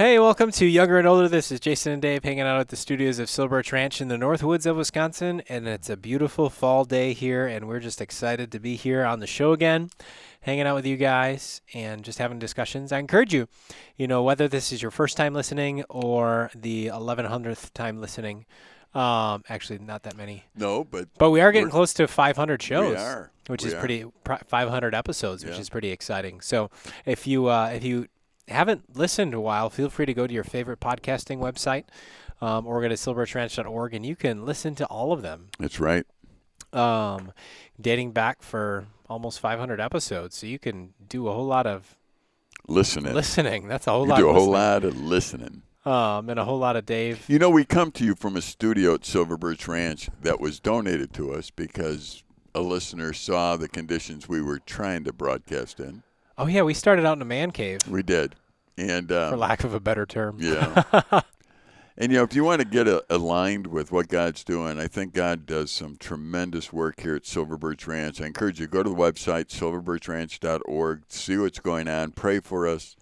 Hey, 0.00 0.18
welcome 0.18 0.50
to 0.52 0.64
Younger 0.64 0.96
and 0.96 1.06
Older. 1.06 1.28
This 1.28 1.52
is 1.52 1.60
Jason 1.60 1.92
and 1.92 2.00
Dave 2.00 2.24
hanging 2.24 2.40
out 2.40 2.58
at 2.58 2.68
the 2.68 2.76
studios 2.76 3.18
of 3.18 3.28
Silver 3.28 3.56
Birch 3.58 3.70
Ranch 3.70 4.00
in 4.00 4.08
the 4.08 4.16
North 4.16 4.42
Woods 4.42 4.64
of 4.64 4.78
Wisconsin, 4.78 5.42
and 5.46 5.68
it's 5.68 5.90
a 5.90 5.96
beautiful 5.98 6.48
fall 6.48 6.86
day 6.86 7.12
here, 7.12 7.46
and 7.46 7.68
we're 7.68 7.80
just 7.80 8.00
excited 8.00 8.50
to 8.52 8.58
be 8.58 8.76
here 8.76 9.04
on 9.04 9.20
the 9.20 9.26
show 9.26 9.52
again, 9.52 9.90
hanging 10.40 10.66
out 10.66 10.74
with 10.74 10.86
you 10.86 10.96
guys 10.96 11.60
and 11.74 12.02
just 12.02 12.18
having 12.18 12.38
discussions. 12.38 12.92
I 12.92 12.98
encourage 12.98 13.34
you, 13.34 13.46
you 13.98 14.08
know, 14.08 14.22
whether 14.22 14.48
this 14.48 14.72
is 14.72 14.80
your 14.80 14.90
first 14.90 15.18
time 15.18 15.34
listening 15.34 15.84
or 15.90 16.50
the 16.54 16.86
1100th 16.86 17.74
time 17.74 18.00
listening. 18.00 18.46
Um, 18.94 19.44
actually, 19.50 19.80
not 19.80 20.04
that 20.04 20.16
many, 20.16 20.44
No, 20.56 20.82
but 20.82 21.08
but 21.18 21.28
we 21.30 21.42
are 21.42 21.52
getting 21.52 21.68
close 21.68 21.92
to 21.92 22.08
500 22.08 22.62
shows 22.62 22.88
we 22.88 22.96
are. 22.96 23.32
which 23.48 23.64
We 23.64 23.68
is 23.68 23.74
are. 23.74 23.80
pretty 23.80 24.06
500 24.46 24.94
episodes, 24.94 25.44
which 25.44 25.56
Yeah. 25.56 25.60
is 25.60 25.68
pretty 25.68 25.90
exciting. 25.90 26.40
So 26.40 26.70
if 27.04 27.26
you 27.26 27.48
uh, 27.48 27.72
if 27.74 27.84
you 27.84 28.06
haven't 28.50 28.96
listened 28.96 29.32
in 29.32 29.38
a 29.38 29.40
while, 29.40 29.70
feel 29.70 29.88
free 29.88 30.06
to 30.06 30.14
go 30.14 30.26
to 30.26 30.34
your 30.34 30.44
favorite 30.44 30.80
podcasting 30.80 31.38
website 31.38 31.84
um, 32.40 32.66
or 32.66 32.80
go 32.82 32.88
to 32.88 32.94
silverbirchranch.org 32.94 33.94
and 33.94 34.04
you 34.04 34.16
can 34.16 34.44
listen 34.44 34.74
to 34.76 34.86
all 34.86 35.12
of 35.12 35.22
them, 35.22 35.48
That's 35.58 35.80
right. 35.80 36.04
um, 36.72 37.32
dating 37.80 38.12
back 38.12 38.42
for 38.42 38.86
almost 39.08 39.40
500 39.40 39.80
episodes. 39.80 40.36
So 40.36 40.46
you 40.46 40.58
can 40.58 40.94
do 41.08 41.28
a 41.28 41.32
whole 41.32 41.46
lot 41.46 41.66
of 41.66 41.96
Listening. 42.68 43.14
listening. 43.14 43.68
That's 43.68 43.86
a 43.86 43.90
whole 43.90 44.04
you 44.04 44.10
lot. 44.10 44.18
do 44.18 44.26
a 44.26 44.30
of 44.30 44.36
whole 44.36 44.50
listening. 44.50 44.62
lot 44.72 44.84
of 44.84 45.00
listening. 45.00 45.62
Um, 45.84 46.28
and 46.28 46.38
a 46.38 46.44
whole 46.44 46.58
lot 46.58 46.76
of 46.76 46.84
Dave. 46.84 47.24
You 47.26 47.38
know, 47.38 47.48
we 47.50 47.64
come 47.64 47.90
to 47.92 48.04
you 48.04 48.14
from 48.14 48.36
a 48.36 48.42
studio 48.42 48.94
at 48.94 49.04
Silver 49.06 49.36
Birch 49.38 49.66
Ranch 49.66 50.10
that 50.22 50.38
was 50.38 50.60
donated 50.60 51.12
to 51.14 51.32
us 51.32 51.50
because 51.50 52.22
a 52.54 52.60
listener 52.60 53.12
saw 53.14 53.56
the 53.56 53.66
conditions 53.68 54.28
we 54.28 54.42
were 54.42 54.58
trying 54.58 55.04
to 55.04 55.12
broadcast 55.12 55.80
in. 55.80 56.02
Oh 56.36 56.46
yeah, 56.46 56.62
we 56.62 56.74
started 56.74 57.06
out 57.06 57.16
in 57.16 57.22
a 57.22 57.26
man 57.26 57.50
cave, 57.50 57.80
We 57.88 58.02
did. 58.02 58.34
And 58.76 59.08
for 59.08 59.34
um, 59.34 59.38
lack 59.38 59.64
of 59.64 59.74
a 59.74 59.80
better 59.80 60.06
term. 60.06 60.36
yeah. 60.40 60.82
and 61.96 62.12
you 62.12 62.18
know, 62.18 62.24
if 62.24 62.34
you 62.34 62.44
want 62.44 62.60
to 62.60 62.66
get 62.66 62.88
a, 62.88 63.04
aligned 63.10 63.66
with 63.66 63.92
what 63.92 64.08
God's 64.08 64.42
doing, 64.44 64.78
I 64.78 64.86
think 64.86 65.12
God 65.12 65.46
does 65.46 65.70
some 65.70 65.96
tremendous 65.96 66.72
work 66.72 67.00
here 67.00 67.14
at 67.14 67.26
Silver 67.26 67.58
Birch 67.58 67.86
Ranch. 67.86 68.20
I 68.20 68.26
encourage 68.26 68.58
you 68.58 68.66
to 68.66 68.72
go 68.72 68.82
to 68.82 68.88
the 68.88 68.96
website 68.96 69.46
silverbirchranch.org, 69.46 71.02
see 71.08 71.36
what's 71.36 71.60
going 71.60 71.88
on, 71.88 72.12
pray 72.12 72.40
for 72.40 72.66
us, 72.66 72.96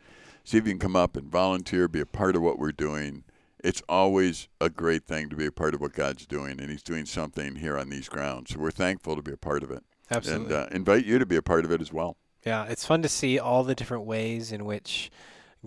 see 0.44 0.58
if 0.58 0.66
you 0.66 0.72
can 0.72 0.80
come 0.80 0.96
up 0.96 1.16
and 1.16 1.30
volunteer, 1.30 1.86
be 1.86 2.00
a 2.00 2.06
part 2.06 2.34
of 2.34 2.42
what 2.42 2.58
we're 2.58 2.72
doing. 2.72 3.24
It's 3.62 3.82
always 3.88 4.48
a 4.60 4.70
great 4.70 5.04
thing 5.04 5.28
to 5.30 5.36
be 5.36 5.46
a 5.46 5.52
part 5.52 5.74
of 5.74 5.80
what 5.80 5.92
God's 5.92 6.26
doing, 6.26 6.60
and 6.60 6.70
He's 6.70 6.82
doing 6.82 7.06
something 7.06 7.56
here 7.56 7.76
on 7.76 7.90
these 7.90 8.08
grounds. 8.08 8.52
So 8.52 8.60
we're 8.60 8.70
thankful 8.70 9.16
to 9.16 9.22
be 9.22 9.32
a 9.32 9.36
part 9.36 9.62
of 9.62 9.70
it, 9.70 9.82
Absolutely. 10.10 10.54
and 10.54 10.64
uh, 10.64 10.68
invite 10.70 11.04
you 11.04 11.18
to 11.18 11.26
be 11.26 11.36
a 11.36 11.42
part 11.42 11.64
of 11.64 11.72
it 11.72 11.80
as 11.80 11.92
well. 11.92 12.16
Yeah, 12.46 12.64
it's 12.64 12.86
fun 12.86 13.02
to 13.02 13.08
see 13.08 13.38
all 13.38 13.64
the 13.64 13.74
different 13.74 14.04
ways 14.04 14.52
in 14.52 14.64
which 14.64 15.10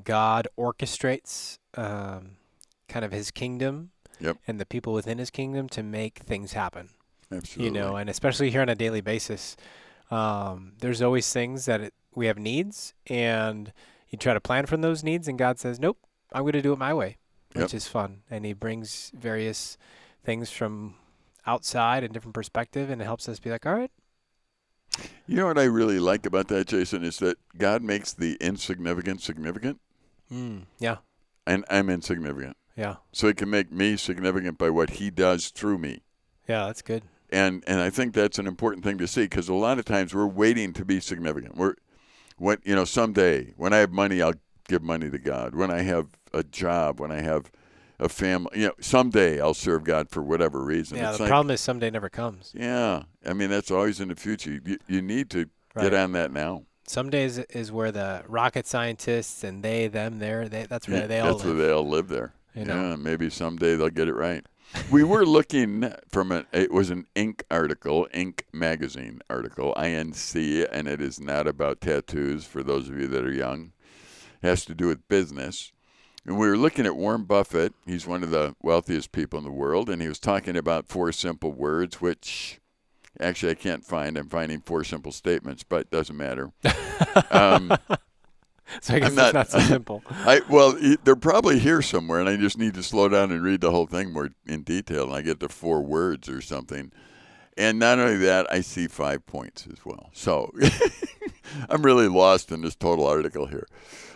God 0.03 0.47
orchestrates 0.57 1.57
um, 1.75 2.37
kind 2.87 3.05
of 3.05 3.11
his 3.11 3.31
kingdom 3.31 3.91
Yep. 4.19 4.37
and 4.47 4.59
the 4.59 4.65
people 4.67 4.93
within 4.93 5.17
his 5.17 5.31
kingdom 5.31 5.67
to 5.69 5.81
make 5.81 6.19
things 6.19 6.53
happen. 6.53 6.89
Absolutely. 7.31 7.65
You 7.65 7.71
know, 7.71 7.95
and 7.95 8.07
especially 8.09 8.51
here 8.51 8.61
on 8.61 8.69
a 8.69 8.75
daily 8.75 9.01
basis, 9.01 9.55
um, 10.11 10.73
there's 10.79 11.01
always 11.01 11.31
things 11.33 11.65
that 11.65 11.81
it, 11.81 11.93
we 12.13 12.27
have 12.27 12.37
needs, 12.37 12.93
and 13.07 13.71
you 14.09 14.17
try 14.19 14.33
to 14.33 14.41
plan 14.41 14.65
from 14.67 14.81
those 14.81 15.03
needs, 15.03 15.27
and 15.27 15.39
God 15.39 15.57
says, 15.57 15.79
"Nope, 15.79 15.97
I'm 16.33 16.41
going 16.43 16.51
to 16.53 16.61
do 16.61 16.73
it 16.73 16.77
my 16.77 16.93
way," 16.93 17.17
Yep. 17.55 17.63
which 17.63 17.73
is 17.73 17.87
fun, 17.87 18.21
and 18.29 18.45
He 18.45 18.53
brings 18.53 19.11
various 19.15 19.77
things 20.23 20.51
from 20.51 20.95
outside 21.47 22.03
and 22.03 22.13
different 22.13 22.35
perspective, 22.35 22.89
and 22.89 23.01
it 23.01 23.05
helps 23.05 23.27
us 23.29 23.39
be 23.39 23.49
like, 23.49 23.65
"All 23.65 23.73
right, 23.73 23.91
You 25.27 25.37
know 25.37 25.47
what 25.47 25.57
I 25.57 25.63
really 25.63 25.99
like 25.99 26.25
about 26.25 26.47
that, 26.49 26.67
Jason, 26.67 27.03
is 27.03 27.17
that 27.19 27.37
God 27.57 27.81
makes 27.81 28.13
the 28.13 28.37
insignificant 28.41 29.21
significant, 29.21 29.79
mm, 30.31 30.63
yeah, 30.79 30.97
and 31.47 31.63
I'm 31.69 31.89
insignificant. 31.89 32.57
yeah, 32.75 32.97
So 33.13 33.27
He 33.27 33.33
can 33.33 33.49
make 33.49 33.71
me 33.71 33.97
significant 33.97 34.57
by 34.57 34.69
what 34.69 34.91
He 34.91 35.09
does 35.09 35.49
through 35.49 35.77
me. 35.77 36.01
yeah, 36.47 36.65
that's 36.65 36.81
good." 36.81 37.03
And 37.29 37.63
and 37.65 37.79
I 37.79 37.89
think 37.89 38.13
that's 38.13 38.39
an 38.39 38.47
important 38.47 38.83
thing 38.83 38.97
to 38.97 39.07
see 39.07 39.23
because 39.23 39.47
a 39.47 39.53
lot 39.53 39.79
of 39.79 39.85
times 39.85 40.13
we're 40.13 40.27
waiting 40.27 40.73
to 40.73 40.83
be 40.83 40.99
significant. 40.99 41.55
We're 41.55 41.75
when 42.37 42.57
you 42.63 42.75
know 42.75 42.85
someday 42.85 43.53
when 43.55 43.71
I 43.71 43.77
have 43.77 43.91
money, 43.91 44.21
I'll 44.21 44.33
give 44.67 44.83
money 44.83 45.09
to 45.09 45.17
God. 45.17 45.55
When 45.55 45.71
I 45.71 45.81
have 45.83 46.07
a 46.33 46.43
job, 46.43 46.99
when 46.99 47.11
I 47.11 47.21
have 47.21 47.51
a 48.01 48.09
family, 48.09 48.59
you 48.59 48.67
know, 48.67 48.73
someday 48.81 49.39
I'll 49.39 49.53
serve 49.53 49.83
God 49.85 50.09
for 50.09 50.21
whatever 50.21 50.61
reason. 50.63 50.97
Yeah, 50.97 51.09
It's 51.09 51.17
the 51.19 51.23
like- 51.23 51.29
problem 51.29 51.53
is 51.53 51.61
someday 51.61 51.89
never 51.89 52.09
comes. 52.09 52.51
Yeah, 52.53 53.03
I 53.25 53.31
mean 53.33 53.49
that's 53.49 53.71
always 53.71 53.99
in 54.01 54.09
the 54.09 54.15
future. 54.15 54.59
You, 54.65 54.77
you 54.87 55.01
need 55.01 55.29
to 55.31 55.45
Right. 55.73 55.83
get 55.83 55.93
on 55.93 56.11
that 56.13 56.33
now. 56.33 56.63
Some 56.85 57.09
days 57.09 57.37
is 57.37 57.71
where 57.71 57.93
the 57.93 58.23
rocket 58.27 58.67
scientists 58.67 59.41
and 59.45 59.63
they, 59.63 59.87
them, 59.87 60.19
there, 60.19 60.49
they, 60.49 60.65
that's 60.65 60.85
where 60.89 61.01
Yeah, 61.01 61.07
they 61.07 61.19
all 61.21 61.27
live. 61.27 61.35
That's 61.37 61.45
live. 61.47 61.55
where 61.57 61.65
they 61.67 61.71
all 61.71 61.87
live 61.87 62.07
there. 62.09 62.33
You 62.53 62.65
know? 62.65 62.89
Yeah, 62.89 62.95
maybe 62.97 63.29
someday 63.29 63.77
they'll 63.77 63.87
get 63.89 64.09
it 64.09 64.13
right. 64.15 64.45
we 64.91 65.03
were 65.05 65.25
looking 65.25 65.93
from 66.09 66.31
a 66.33 66.45
it 66.51 66.71
was 66.73 66.89
an 66.89 67.05
Inc 67.15 67.43
article, 67.49 68.07
Inc 68.13 68.41
magazine 68.51 69.21
article, 69.29 69.73
INC, 69.77 70.67
and 70.71 70.87
it 70.89 70.99
is 71.01 71.19
not 71.21 71.47
about 71.47 71.79
tattoos 71.81 72.43
for 72.45 72.63
those 72.63 72.89
of 72.89 72.99
you 72.99 73.07
that 73.07 73.23
are 73.23 73.31
young. 73.31 73.71
It 74.41 74.47
has 74.47 74.65
to 74.65 74.73
do 74.75 74.87
with 74.87 75.07
business. 75.07 75.71
And 76.25 76.37
we 76.37 76.47
were 76.47 76.57
looking 76.57 76.85
at 76.85 76.95
Warren 76.95 77.23
Buffett. 77.23 77.73
He's 77.85 78.05
one 78.05 78.23
of 78.23 78.29
the 78.29 78.55
wealthiest 78.61 79.11
people 79.11 79.39
in 79.39 79.45
the 79.45 79.51
world, 79.51 79.89
and 79.89 80.01
he 80.01 80.07
was 80.07 80.19
talking 80.19 80.55
about 80.55 80.87
four 80.87 81.11
simple 81.11 81.51
words, 81.51 81.99
which 81.99 82.59
actually 83.19 83.51
I 83.51 83.55
can't 83.55 83.83
find. 83.83 84.17
I'm 84.17 84.29
finding 84.29 84.61
four 84.61 84.83
simple 84.83 85.11
statements, 85.11 85.63
but 85.63 85.81
it 85.81 85.91
doesn't 85.91 86.15
matter. 86.15 86.51
um, 87.31 87.75
so 88.81 88.93
I 88.93 88.99
guess 88.99 89.07
I'm 89.07 89.07
it's 89.07 89.15
not- 89.15 89.33
not 89.33 89.49
so 89.49 89.59
simple. 89.61 90.03
I 90.09 90.41
well, 90.47 90.77
they're 91.03 91.15
probably 91.15 91.57
here 91.57 91.81
somewhere, 91.81 92.19
and 92.19 92.29
I 92.29 92.37
just 92.37 92.57
need 92.57 92.75
to 92.75 92.83
slow 92.83 93.09
down 93.09 93.31
and 93.31 93.43
read 93.43 93.61
the 93.61 93.71
whole 93.71 93.87
thing 93.87 94.13
more 94.13 94.29
in 94.45 94.61
detail, 94.61 95.05
and 95.05 95.13
I 95.13 95.23
get 95.23 95.39
to 95.39 95.49
four 95.49 95.81
words 95.81 96.29
or 96.29 96.41
something. 96.41 96.91
And 97.57 97.79
not 97.79 97.99
only 97.99 98.17
that, 98.17 98.47
I 98.51 98.61
see 98.61 98.87
five 98.87 99.25
points 99.25 99.67
as 99.71 99.83
well. 99.85 100.09
So 100.13 100.51
I'm 101.69 101.81
really 101.81 102.07
lost 102.07 102.51
in 102.51 102.61
this 102.61 102.75
total 102.75 103.05
article 103.05 103.47
here. 103.47 103.67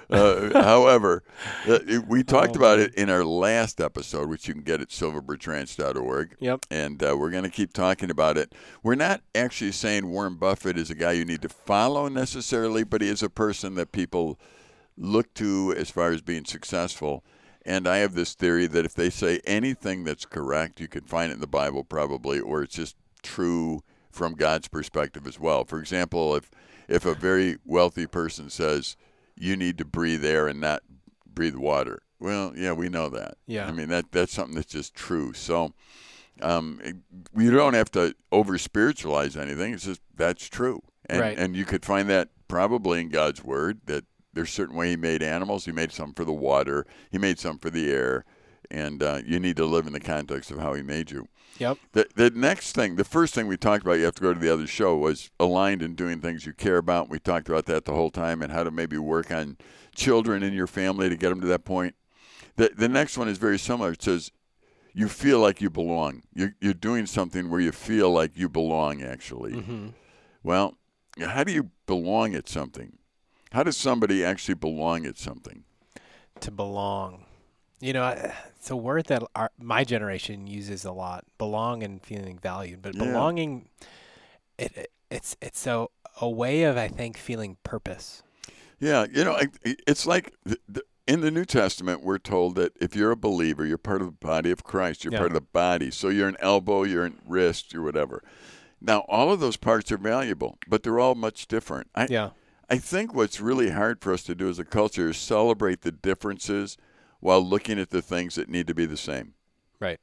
Uh, 0.10 0.52
however, 0.64 1.24
uh, 1.68 1.80
we 2.08 2.24
talked 2.24 2.52
Oh, 2.56 2.60
about 2.60 2.78
man. 2.80 2.88
it 2.88 2.96
in 2.96 3.10
our 3.10 3.24
last 3.26 3.82
episode, 3.82 4.30
which 4.30 4.48
you 4.48 4.54
can 4.54 4.64
get 4.64 4.82
at 4.82 4.90
silverbirchranch.org. 4.90 6.36
Yep. 6.40 6.66
And 6.70 7.02
uh, 7.04 7.16
we're 7.18 7.32
going 7.32 7.44
to 7.44 7.50
keep 7.50 7.74
talking 7.74 8.10
about 8.10 8.38
it. 8.38 8.54
We're 8.84 8.96
not 8.96 9.22
actually 9.34 9.72
saying 9.72 10.08
Warren 10.08 10.36
Buffett 10.36 10.78
is 10.78 10.90
a 10.90 10.96
guy 10.96 11.14
you 11.14 11.26
need 11.26 11.42
to 11.44 11.50
follow 11.50 12.08
necessarily, 12.08 12.84
but 12.84 13.02
he 13.02 13.08
is 13.10 13.24
a 13.24 13.30
person 13.30 13.76
that 13.76 13.92
people 13.92 14.40
look 14.98 15.34
to 15.36 15.74
as 15.78 15.90
far 15.90 16.12
as 16.12 16.22
being 16.22 16.46
successful. 16.46 17.24
And 17.66 17.88
I 17.88 17.98
have 17.98 18.14
this 18.14 18.34
theory 18.36 18.68
that 18.68 18.86
if 18.86 18.94
they 18.94 19.10
say 19.10 19.42
anything 19.46 20.04
that's 20.04 20.26
correct, 20.26 20.80
you 20.80 20.88
can 20.88 21.04
find 21.04 21.32
it 21.32 21.36
in 21.36 21.42
the 21.42 21.48
Bible 21.48 21.84
probably, 21.84 22.40
or 22.40 22.62
it's 22.62 22.76
just 22.76 22.96
true 23.24 23.82
from 24.12 24.36
God's 24.36 24.68
perspective 24.68 25.26
as 25.28 25.40
well. 25.40 25.66
For 25.66 25.80
example, 25.80 26.36
if 26.36 26.52
if 26.88 27.04
a 27.06 27.16
very 27.16 27.58
wealthy 27.66 28.06
person 28.06 28.52
says 28.52 28.96
you 29.38 29.56
need 29.58 29.78
to 29.78 29.86
breathe 29.86 30.24
air 30.26 30.48
and 30.48 30.60
not 30.62 30.82
breathe 31.26 31.56
water, 31.56 32.02
well, 32.20 32.54
yeah, 32.56 32.72
we 32.74 32.90
know 32.90 33.10
that. 33.10 33.36
Yeah. 33.46 33.68
I 33.68 33.72
mean 33.72 33.90
that 33.90 34.12
that's 34.12 34.34
something 34.34 34.56
that's 34.56 34.72
just 34.72 34.94
true. 34.96 35.34
So 35.34 35.74
um, 36.42 36.80
it- 36.84 36.96
we 37.34 37.50
don't 37.50 37.74
have 37.74 37.92
to 37.92 38.16
over 38.32 38.58
spiritualize 38.58 39.36
anything. 39.38 39.74
It's 39.74 39.86
just 39.86 40.02
that's 40.16 40.48
true, 40.50 40.82
and 41.08 41.20
Right. 41.22 41.38
and 41.38 41.56
you 41.56 41.66
could 41.66 41.86
find 41.86 42.10
that 42.10 42.30
probably 42.48 43.02
in 43.02 43.10
God's 43.10 43.44
word 43.44 43.82
that 43.86 44.06
there's 44.34 44.50
a 44.50 44.54
certain 44.54 44.76
way 44.76 44.90
He 44.92 44.96
made 44.98 45.24
animals. 45.24 45.66
He 45.66 45.72
made 45.72 45.92
some 45.92 46.14
for 46.14 46.26
the 46.26 46.34
water. 46.34 46.86
He 47.12 47.18
made 47.18 47.40
some 47.40 47.58
for 47.58 47.70
the 47.70 47.90
air, 47.92 48.26
and 48.70 49.02
uh, 49.02 49.22
you 49.26 49.40
need 49.40 49.56
to 49.58 49.66
live 49.66 49.88
in 49.88 49.94
the 49.94 50.00
context 50.00 50.52
of 50.52 50.60
how 50.60 50.74
He 50.74 50.82
made 50.84 51.12
you. 51.12 51.28
Yep. 51.58 51.78
The 51.94 52.08
the 52.16 52.30
next 52.32 52.74
thing, 52.74 52.96
the 52.96 53.04
first 53.04 53.34
thing 53.34 53.48
we 53.48 53.58
talked 53.58 53.84
about, 53.84 53.94
you 53.94 54.06
have 54.06 54.16
to 54.16 54.22
go 54.22 54.34
to 54.34 54.40
the 54.40 54.52
other 54.52 54.68
show, 54.68 54.98
was 54.98 55.30
aligned 55.40 55.82
in 55.82 55.96
doing 55.96 56.20
things 56.20 56.46
you 56.46 56.54
care 56.54 56.78
about. 56.78 57.10
We 57.10 57.20
talked 57.20 57.48
about 57.48 57.66
that 57.66 57.86
the 57.86 57.94
whole 57.94 58.12
time, 58.12 58.42
and 58.42 58.52
how 58.52 58.64
to 58.64 58.72
maybe 58.72 58.98
work 58.98 59.32
on 59.32 59.58
children 59.96 60.44
in 60.44 60.54
your 60.54 60.68
family 60.68 61.08
to 61.10 61.16
get 61.16 61.30
them 61.30 61.42
to 61.42 61.48
that 61.48 61.64
point. 61.66 61.96
The 62.58 62.72
the 62.76 62.90
next 62.90 63.18
one 63.18 63.28
is 63.28 63.38
very 63.38 63.58
similar. 63.58 63.92
It 63.92 64.02
says 64.02 64.32
you 64.94 65.08
feel 65.08 65.40
like 65.40 65.62
you 65.62 65.70
belong. 65.70 66.24
You're 66.34 66.56
you're 66.60 66.74
doing 66.74 67.06
something 67.06 67.50
where 67.50 67.60
you 67.60 67.72
feel 67.72 68.12
like 68.12 68.38
you 68.38 68.50
belong. 68.50 69.02
Actually, 69.02 69.54
hmm 69.54 69.88
well, 70.44 70.78
how 71.20 71.44
do 71.44 71.52
you 71.52 71.72
belong 71.88 72.36
at 72.36 72.48
something? 72.48 73.00
How 73.52 73.64
does 73.64 73.78
somebody 73.78 74.24
actually 74.24 74.54
belong 74.56 75.06
at 75.08 75.18
something? 75.18 75.64
To 76.42 76.52
belong. 76.52 77.25
You 77.82 77.94
know, 77.94 78.32
it's 78.56 78.70
a 78.72 78.76
word 78.76 79.06
that 79.08 79.24
our, 79.36 79.52
my 79.60 79.84
generation 79.84 80.48
uses 80.48 80.86
a 80.86 80.92
lot. 80.92 81.26
Belong 81.38 81.84
and 81.84 82.02
feeling 82.02 82.38
valued, 82.38 82.82
but 82.82 82.96
Yeah. 82.96 83.04
belonging, 83.04 83.70
it, 84.58 84.72
it 84.78 84.92
it's 85.12 85.36
it's 85.42 85.68
a 85.68 85.88
a 86.22 86.30
way 86.30 86.64
of 86.64 86.78
I 86.78 86.88
think 86.88 87.18
feeling 87.18 87.58
purpose. 87.64 88.24
Yeah, 88.80 89.06
you 89.12 89.24
know, 89.24 89.40
it's 89.64 90.06
like 90.06 90.34
in 91.08 91.22
the 91.22 91.32
New 91.32 91.46
Testament, 91.46 92.04
we're 92.04 92.18
told 92.18 92.56
that 92.56 92.74
if 92.80 92.96
you're 92.96 93.12
a 93.12 93.16
believer, 93.18 93.66
you're 93.66 93.78
part 93.78 94.02
of 94.02 94.08
the 94.08 94.26
body 94.28 94.52
of 94.52 94.64
Christ. 94.64 95.04
You're 95.04 95.14
Yeah. 95.14 95.20
part 95.20 95.32
of 95.32 95.36
the 95.36 95.42
body. 95.42 95.92
So 95.92 96.10
you're 96.10 96.28
an 96.28 96.38
elbow, 96.40 96.84
you're 96.84 97.06
a 97.06 97.12
wrist, 97.28 97.74
you're 97.74 97.84
whatever. 97.84 98.24
Now, 98.82 99.00
all 99.08 99.32
of 99.32 99.40
those 99.40 99.58
parts 99.58 99.92
are 99.92 99.98
valuable, 99.98 100.58
but 100.68 100.84
they're 100.84 101.00
all 101.00 101.16
much 101.16 101.48
different. 101.48 101.88
I, 101.96 102.08
Yeah. 102.10 102.32
I 102.70 102.78
think 102.78 103.14
what's 103.14 103.40
really 103.40 103.70
hard 103.72 104.02
for 104.02 104.12
us 104.14 104.24
to 104.24 104.36
do 104.36 104.50
as 104.50 104.60
a 104.60 104.66
culture 104.66 105.10
is 105.10 105.18
celebrate 105.18 105.82
the 105.82 105.92
differences 105.92 106.78
while 107.26 107.44
looking 107.44 107.80
at 107.80 107.90
the 107.90 108.04
things 108.04 108.36
that 108.36 108.48
need 108.48 108.68
to 108.68 108.76
be 108.76 108.86
the 108.86 108.96
same. 108.96 109.34
Right. 109.80 110.00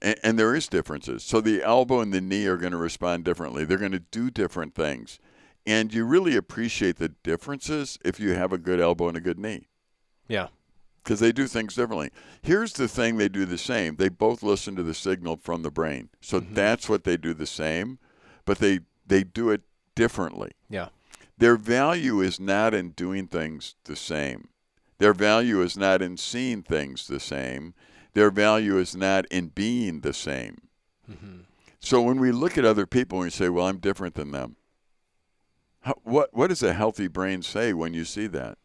And, 0.00 0.16
and 0.22 0.38
there 0.38 0.54
is 0.54 0.68
differences. 0.68 1.24
So 1.24 1.40
the 1.40 1.64
elbow 1.64 1.98
and 1.98 2.12
the 2.14 2.20
knee 2.20 2.46
are 2.46 2.56
going 2.56 2.70
to 2.70 2.78
respond 2.78 3.24
differently. 3.24 3.64
They're 3.64 3.76
going 3.76 3.90
to 3.90 3.98
do 3.98 4.30
different 4.30 4.76
things. 4.76 5.18
And 5.66 5.92
you 5.92 6.04
really 6.04 6.36
appreciate 6.36 6.98
the 6.98 7.08
differences 7.08 7.98
if 8.04 8.20
you 8.20 8.34
have 8.34 8.52
a 8.52 8.58
good 8.58 8.78
elbow 8.78 9.08
and 9.08 9.16
a 9.16 9.20
good 9.20 9.40
knee 9.40 9.66
Yeah. 10.28 10.46
because 11.02 11.18
they 11.18 11.32
do 11.32 11.48
things 11.48 11.74
differently. 11.74 12.10
Here's 12.40 12.72
the 12.72 12.86
thing 12.86 13.16
they 13.16 13.28
do 13.28 13.44
the 13.44 13.58
same. 13.58 13.96
They 13.96 14.08
both 14.08 14.44
listen 14.44 14.76
to 14.76 14.84
the 14.84 14.94
signal 14.94 15.38
from 15.38 15.62
the 15.62 15.72
brain. 15.72 16.08
So 16.20 16.40
mm-hmm. 16.40 16.54
that's 16.54 16.88
what 16.88 17.02
they 17.02 17.16
do 17.16 17.34
the 17.34 17.46
same, 17.46 17.98
but 18.44 18.58
they 18.58 18.78
they 19.04 19.24
do 19.24 19.50
it 19.50 19.62
differently. 19.96 20.52
Yeah. 20.70 20.90
Their 21.36 21.56
value 21.56 22.20
is 22.20 22.38
not 22.38 22.74
in 22.74 22.90
doing 22.90 23.26
things 23.26 23.74
the 23.84 23.96
same. 23.96 24.48
Their 24.98 25.14
value 25.14 25.62
is 25.62 25.76
not 25.76 26.02
in 26.02 26.16
seeing 26.16 26.62
things 26.62 27.06
the 27.06 27.20
same. 27.20 27.74
Their 28.14 28.30
value 28.30 28.78
is 28.78 28.96
not 28.96 29.26
in 29.26 29.48
being 29.48 30.00
the 30.00 30.12
same. 30.12 30.58
Mm-hmm. 31.10 31.40
So 31.80 32.02
when 32.02 32.18
we 32.18 32.32
look 32.32 32.58
at 32.58 32.64
other 32.64 32.86
people 32.86 33.18
and 33.18 33.26
we 33.26 33.30
say, 33.30 33.48
"Well, 33.48 33.66
I'm 33.66 33.78
different 33.78 34.14
than 34.14 34.32
them," 34.32 34.56
how, 35.82 35.94
what 36.02 36.30
what 36.34 36.48
does 36.48 36.62
a 36.62 36.74
healthy 36.74 37.06
brain 37.06 37.42
say 37.42 37.72
when 37.72 37.94
you 37.94 38.04
see 38.04 38.26
that? 38.28 38.58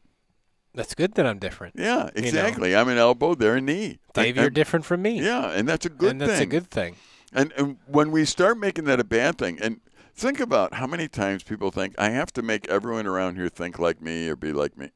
That's 0.74 0.95
good 0.95 1.13
that 1.15 1.25
I'm 1.27 1.38
different. 1.38 1.75
Yeah, 1.77 2.09
exactly. 2.15 2.75
I'm 2.75 2.89
an 2.89 2.97
elbow, 2.97 3.35
they're 3.35 3.57
a 3.57 3.62
knee. 3.62 4.00
Dave, 4.13 4.38
I- 4.38 4.41
you're 4.41 4.50
different 4.50 4.85
from 4.85 5.03
me. 5.03 5.21
Yeah, 5.21 5.51
and 5.51 5.68
that's 5.68 5.85
a 5.85 5.89
good 5.89 6.12
and 6.12 6.21
that's 6.21 6.33
thing. 6.33 6.41
a 6.41 6.45
good 6.47 6.71
thing. 6.71 6.95
And, 7.31 7.51
and 7.57 7.77
when 7.88 8.12
we 8.12 8.25
start 8.25 8.57
making 8.57 8.85
that 8.85 9.00
a 9.00 9.03
bad 9.03 9.38
thing, 9.38 9.59
and 9.62 9.81
think 10.15 10.39
about 10.39 10.75
how 10.75 10.88
many 10.88 11.07
times 11.07 11.44
people 11.44 11.69
think, 11.71 11.94
I 12.00 12.09
have 12.09 12.31
to 12.33 12.41
make 12.41 12.68
everyone 12.69 13.06
around 13.06 13.35
here 13.35 13.50
think 13.50 13.77
like 13.77 14.01
me 14.01 14.27
or 14.30 14.35
be 14.35 14.51
like 14.51 14.75
me. 14.77 14.89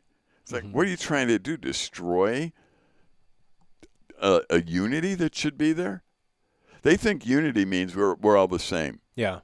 It's 0.48 0.54
like, 0.54 0.64
mm-hmm. 0.64 0.78
what 0.78 0.88
are 0.88 0.90
you 0.90 0.96
trying 0.96 1.28
to 1.28 1.40
do? 1.40 1.58
Destroy 1.58 2.54
a, 4.22 4.44
a 4.50 4.62
unity 4.62 5.14
that 5.14 5.36
should 5.36 5.58
be 5.58 5.74
there? 5.74 6.04
They 6.84 6.96
think 6.96 7.28
unity 7.28 7.66
means 7.66 7.98
we're, 7.98 8.16
we're 8.16 8.38
all 8.38 8.48
the 8.48 8.58
same. 8.58 9.02
Yeah. 9.14 9.42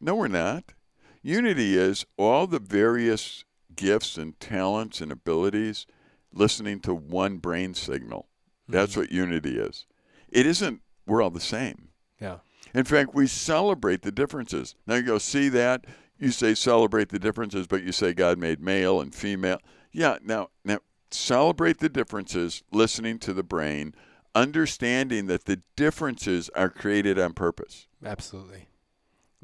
No, 0.00 0.14
we're 0.14 0.28
not. 0.28 0.72
Unity 1.20 1.76
is 1.76 2.06
all 2.16 2.46
the 2.46 2.58
various 2.58 3.44
gifts 3.74 4.16
and 4.16 4.40
talents 4.40 5.02
and 5.02 5.12
abilities 5.12 5.86
listening 6.32 6.80
to 6.80 6.94
one 6.94 7.36
brain 7.36 7.74
signal. 7.74 8.26
That's 8.66 8.92
mm-hmm. 8.92 9.00
what 9.00 9.12
unity 9.12 9.58
is. 9.58 9.84
It 10.30 10.46
isn't, 10.46 10.80
we're 11.06 11.20
all 11.20 11.28
the 11.28 11.40
same. 11.40 11.88
Yeah. 12.18 12.38
In 12.72 12.84
fact, 12.84 13.14
we 13.14 13.26
celebrate 13.26 14.00
the 14.00 14.12
differences. 14.12 14.76
Now 14.86 14.94
you 14.94 15.02
go, 15.02 15.18
see 15.18 15.50
that? 15.50 15.84
You 16.18 16.30
say 16.30 16.54
celebrate 16.54 17.10
the 17.10 17.18
differences, 17.18 17.66
but 17.66 17.82
you 17.82 17.92
say 17.92 18.14
God 18.14 18.38
made 18.38 18.62
male 18.62 19.02
and 19.02 19.14
female. 19.14 19.58
Yeah, 19.96 20.18
now, 20.22 20.50
now 20.62 20.80
celebrate 21.10 21.78
the 21.78 21.88
differences, 21.88 22.62
listening 22.70 23.18
to 23.20 23.32
the 23.32 23.42
brain, 23.42 23.94
understanding 24.34 25.26
that 25.28 25.46
the 25.46 25.62
differences 25.74 26.50
are 26.54 26.68
created 26.68 27.18
on 27.18 27.32
purpose. 27.32 27.86
Absolutely. 28.04 28.68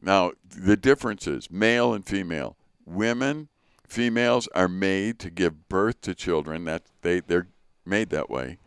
Now, 0.03 0.33
the 0.47 0.77
differences, 0.77 1.51
male 1.51 1.95
and 1.95 2.05
female. 2.05 2.59
Women, 2.85 3.49
females 3.89 4.47
are 4.55 4.69
made 4.69 5.19
to 5.21 5.31
give 5.31 5.71
birth 5.71 6.03
to 6.03 6.15
children. 6.15 6.67
That 6.67 6.83
they 7.01 7.21
they're 7.21 7.49
made 7.87 8.11
that 8.11 8.29
way. 8.29 8.59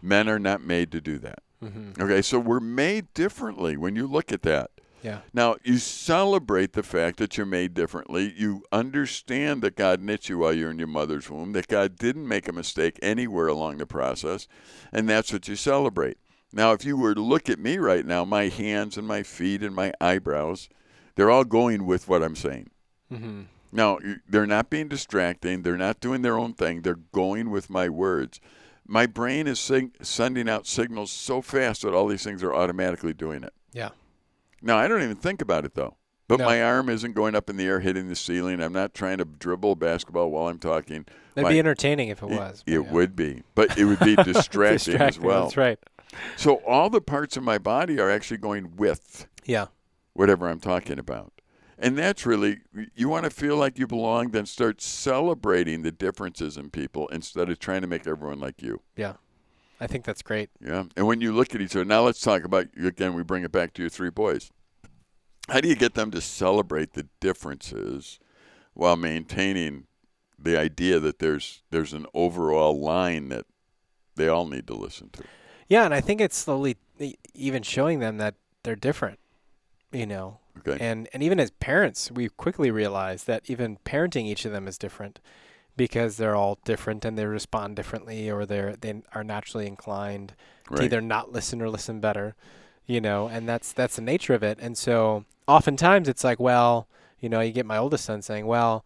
Men 0.00 0.30
are 0.30 0.38
not 0.38 0.62
made 0.62 0.90
to 0.92 1.00
do 1.02 1.18
that. 1.18 1.40
Mm-hmm. 1.62 2.00
Okay, 2.00 2.22
so 2.22 2.38
we're 2.38 2.58
made 2.58 3.12
differently 3.12 3.76
when 3.76 3.96
you 3.96 4.06
look 4.06 4.32
at 4.32 4.42
that. 4.42 4.70
Yeah. 5.04 5.20
Now, 5.34 5.56
you 5.62 5.76
celebrate 5.76 6.72
the 6.72 6.82
fact 6.82 7.18
that 7.18 7.36
you're 7.36 7.44
made 7.44 7.74
differently. 7.74 8.32
You 8.34 8.64
understand 8.72 9.60
that 9.62 9.76
God 9.76 10.00
knit 10.00 10.30
you 10.30 10.38
while 10.38 10.54
you're 10.54 10.70
in 10.70 10.78
your 10.78 10.88
mother's 10.88 11.28
womb, 11.28 11.52
that 11.52 11.68
God 11.68 11.96
didn't 11.96 12.26
make 12.26 12.48
a 12.48 12.52
mistake 12.52 12.98
anywhere 13.02 13.46
along 13.46 13.76
the 13.76 13.86
process, 13.86 14.48
and 14.92 15.06
that's 15.06 15.30
what 15.30 15.46
you 15.46 15.56
celebrate. 15.56 16.16
Now, 16.54 16.72
if 16.72 16.86
you 16.86 16.96
were 16.96 17.14
to 17.14 17.20
look 17.20 17.50
at 17.50 17.58
me 17.58 17.76
right 17.76 18.06
now, 18.06 18.24
my 18.24 18.48
hands 18.48 18.96
and 18.96 19.06
my 19.06 19.22
feet 19.22 19.62
and 19.62 19.74
my 19.74 19.92
eyebrows, 20.00 20.70
they're 21.16 21.30
all 21.30 21.44
going 21.44 21.84
with 21.84 22.08
what 22.08 22.22
I'm 22.22 22.36
saying. 22.36 22.70
Mm-hmm. 23.12 23.42
Now, 23.72 23.98
they're 24.26 24.46
not 24.46 24.70
being 24.70 24.88
distracting. 24.88 25.62
They're 25.62 25.76
not 25.76 26.00
doing 26.00 26.22
their 26.22 26.38
own 26.38 26.54
thing. 26.54 26.80
They're 26.80 26.94
going 27.12 27.50
with 27.50 27.68
my 27.68 27.90
words. 27.90 28.40
My 28.86 29.04
brain 29.04 29.46
is 29.46 29.60
sig- 29.60 29.96
sending 30.00 30.48
out 30.48 30.66
signals 30.66 31.10
so 31.10 31.42
fast 31.42 31.82
that 31.82 31.92
all 31.92 32.06
these 32.06 32.24
things 32.24 32.42
are 32.42 32.54
automatically 32.54 33.12
doing 33.12 33.42
it. 33.42 33.52
Yeah. 33.72 33.90
Now, 34.64 34.76
I 34.78 34.88
don't 34.88 35.02
even 35.02 35.16
think 35.16 35.40
about 35.42 35.64
it 35.64 35.74
though. 35.74 35.96
But 36.26 36.38
No. 36.38 36.46
my 36.46 36.62
arm 36.62 36.88
isn't 36.88 37.12
going 37.12 37.34
up 37.34 37.50
in 37.50 37.58
the 37.58 37.66
air 37.66 37.80
hitting 37.80 38.08
the 38.08 38.16
ceiling. 38.16 38.62
I'm 38.62 38.72
not 38.72 38.94
trying 38.94 39.18
to 39.18 39.26
dribble 39.26 39.74
basketball 39.76 40.30
while 40.30 40.48
I'm 40.48 40.58
talking. 40.58 41.04
That'd 41.34 41.44
My- 41.44 41.52
be 41.52 41.58
entertaining 41.58 42.08
if 42.08 42.22
it 42.22 42.30
it- 42.30 42.38
was. 42.38 42.64
It, 42.66 42.78
but 42.78 42.84
yeah. 42.86 42.92
would 42.92 43.14
be, 43.14 43.42
but 43.54 43.76
it 43.78 43.84
would 43.84 43.98
be 44.00 44.16
distracting, 44.24 44.96
as 44.96 45.18
well. 45.20 45.42
That's 45.44 45.56
right. 45.58 45.78
So 46.36 46.56
all 46.66 46.88
the 46.88 47.02
parts 47.02 47.36
of 47.36 47.42
my 47.42 47.58
body 47.58 48.00
are 48.00 48.08
actually 48.10 48.38
going 48.38 48.74
with 48.76 49.26
Yeah. 49.44 49.66
whatever 50.14 50.48
I'm 50.48 50.60
talking 50.60 50.98
about. 50.98 51.30
And 51.78 51.98
that's 51.98 52.24
really, 52.24 52.60
you 52.94 53.08
want 53.10 53.24
to 53.24 53.30
feel 53.30 53.56
like 53.56 53.78
you 53.78 53.86
belong, 53.86 54.30
then 54.30 54.46
start 54.46 54.80
celebrating 54.80 55.82
the 55.82 55.92
differences 55.92 56.56
in 56.56 56.70
people 56.70 57.06
instead 57.08 57.50
of 57.50 57.58
trying 57.58 57.82
to 57.82 57.86
make 57.88 58.06
everyone 58.06 58.40
like 58.40 58.62
you. 58.62 58.80
Yeah. 58.96 59.14
I 59.80 59.86
think 59.86 60.04
that's 60.04 60.22
great. 60.22 60.50
Yeah. 60.64 60.84
And 60.96 61.06
when 61.06 61.20
you 61.20 61.32
look 61.32 61.54
at 61.54 61.60
each 61.60 61.74
other, 61.74 61.84
now 61.84 62.02
let's 62.02 62.20
talk 62.20 62.44
about, 62.44 62.66
again, 62.82 63.14
we 63.14 63.22
bring 63.22 63.44
it 63.44 63.52
back 63.52 63.72
to 63.74 63.82
your 63.82 63.88
three 63.90 64.10
boys. 64.10 64.50
How 65.48 65.60
do 65.60 65.68
you 65.68 65.74
get 65.76 65.94
them 65.94 66.10
to 66.12 66.20
celebrate 66.20 66.94
the 66.94 67.06
differences 67.20 68.18
while 68.72 68.96
maintaining 68.96 69.86
the 70.38 70.58
idea 70.58 70.98
that 71.00 71.18
there's 71.18 71.62
there's 71.70 71.92
an 71.92 72.06
overall 72.14 72.80
line 72.80 73.28
that 73.28 73.46
they 74.16 74.28
all 74.28 74.46
need 74.46 74.66
to 74.68 74.74
listen 74.74 75.10
to? 75.10 75.24
Yeah, 75.68 75.84
and 75.84 75.92
I 75.94 76.00
think 76.00 76.20
it's 76.20 76.36
slowly 76.36 76.76
even 77.34 77.62
showing 77.62 77.98
them 77.98 78.16
that 78.18 78.36
they're 78.62 78.76
different. 78.76 79.18
You 79.92 80.06
know, 80.06 80.38
Okay. 80.66 80.76
and 80.80 81.08
and 81.12 81.22
even 81.22 81.38
as 81.38 81.50
parents, 81.50 82.10
we 82.10 82.28
quickly 82.28 82.70
realize 82.70 83.24
that 83.24 83.42
even 83.48 83.76
parenting 83.84 84.24
each 84.24 84.44
of 84.44 84.52
them 84.52 84.66
is 84.66 84.78
different 84.78 85.20
because 85.76 86.16
they're 86.16 86.36
all 86.36 86.58
different 86.64 87.04
and 87.04 87.18
they 87.18 87.26
respond 87.26 87.76
differently, 87.76 88.30
or 88.30 88.46
they're 88.46 88.76
they 88.76 89.02
are 89.14 89.24
naturally 89.24 89.66
inclined 89.66 90.34
to 90.76 90.82
either 90.84 91.00
not 91.00 91.32
listen 91.32 91.60
or 91.60 91.68
listen 91.68 92.00
better. 92.00 92.34
You 92.86 93.00
know, 93.00 93.28
and 93.28 93.48
that's 93.48 93.72
that's 93.72 93.96
the 93.96 94.02
nature 94.02 94.34
of 94.34 94.42
it. 94.42 94.58
And 94.60 94.76
so 94.76 95.24
oftentimes 95.48 96.08
it's 96.08 96.24
like, 96.24 96.38
well, 96.38 96.86
you 97.20 97.28
know, 97.28 97.40
you 97.40 97.52
get 97.52 97.66
my 97.66 97.78
oldest 97.78 98.04
son 98.04 98.22
saying, 98.22 98.46
"Well, 98.46 98.84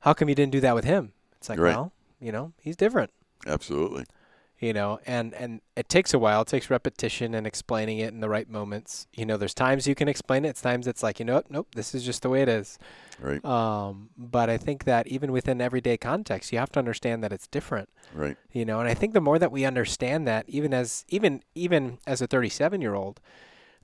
how 0.00 0.12
come 0.14 0.28
you 0.28 0.34
didn't 0.34 0.52
do 0.52 0.60
that 0.60 0.74
with 0.74 0.84
him?" 0.84 1.12
It's 1.36 1.48
like, 1.48 1.58
Right. 1.58 1.74
well, 1.74 1.92
you 2.20 2.32
know, 2.32 2.52
he's 2.60 2.76
different 2.76 3.10
Absolutely. 3.46 4.04
You 4.64 4.72
know 4.72 4.98
and 5.06 5.34
and 5.34 5.60
it 5.76 5.88
takes 5.88 6.14
a 6.14 6.18
while. 6.18 6.42
It 6.42 6.48
takes 6.48 6.70
repetition 6.70 7.34
and 7.34 7.46
explaining 7.46 7.98
it 7.98 8.12
in 8.14 8.20
the 8.20 8.28
right 8.28 8.48
moments. 8.48 9.06
You 9.12 9.26
know 9.26 9.36
there's 9.36 9.52
times 9.54 9.86
you 9.86 9.94
can 9.94 10.08
explain 10.08 10.44
it. 10.44 10.50
It's 10.50 10.62
times 10.62 10.86
it's 10.86 11.02
like 11.02 11.18
you 11.18 11.26
know 11.26 11.34
what? 11.34 11.50
Nope 11.50 11.68
this 11.74 11.94
is 11.94 12.02
just 12.04 12.22
the 12.22 12.30
way 12.30 12.40
it 12.42 12.48
is. 12.48 12.78
Right. 13.20 13.44
um 13.44 14.10
but 14.18 14.50
i 14.50 14.56
think 14.56 14.82
that 14.84 15.06
even 15.06 15.30
within 15.30 15.60
everyday 15.60 15.96
context 15.96 16.52
you 16.52 16.58
have 16.58 16.72
to 16.72 16.80
understand 16.80 17.22
that 17.22 17.32
it's 17.32 17.46
different. 17.46 17.88
Right. 18.12 18.36
you 18.52 18.64
know 18.64 18.80
and 18.80 18.88
i 18.88 18.94
think 18.94 19.12
the 19.12 19.20
more 19.20 19.38
that 19.38 19.52
we 19.52 19.64
understand 19.64 20.26
that 20.26 20.48
even 20.48 20.74
as 20.74 21.04
even 21.08 21.42
even 21.54 21.98
as 22.08 22.20
a 22.20 22.26
37 22.26 22.80
year 22.80 22.94
old 22.94 23.20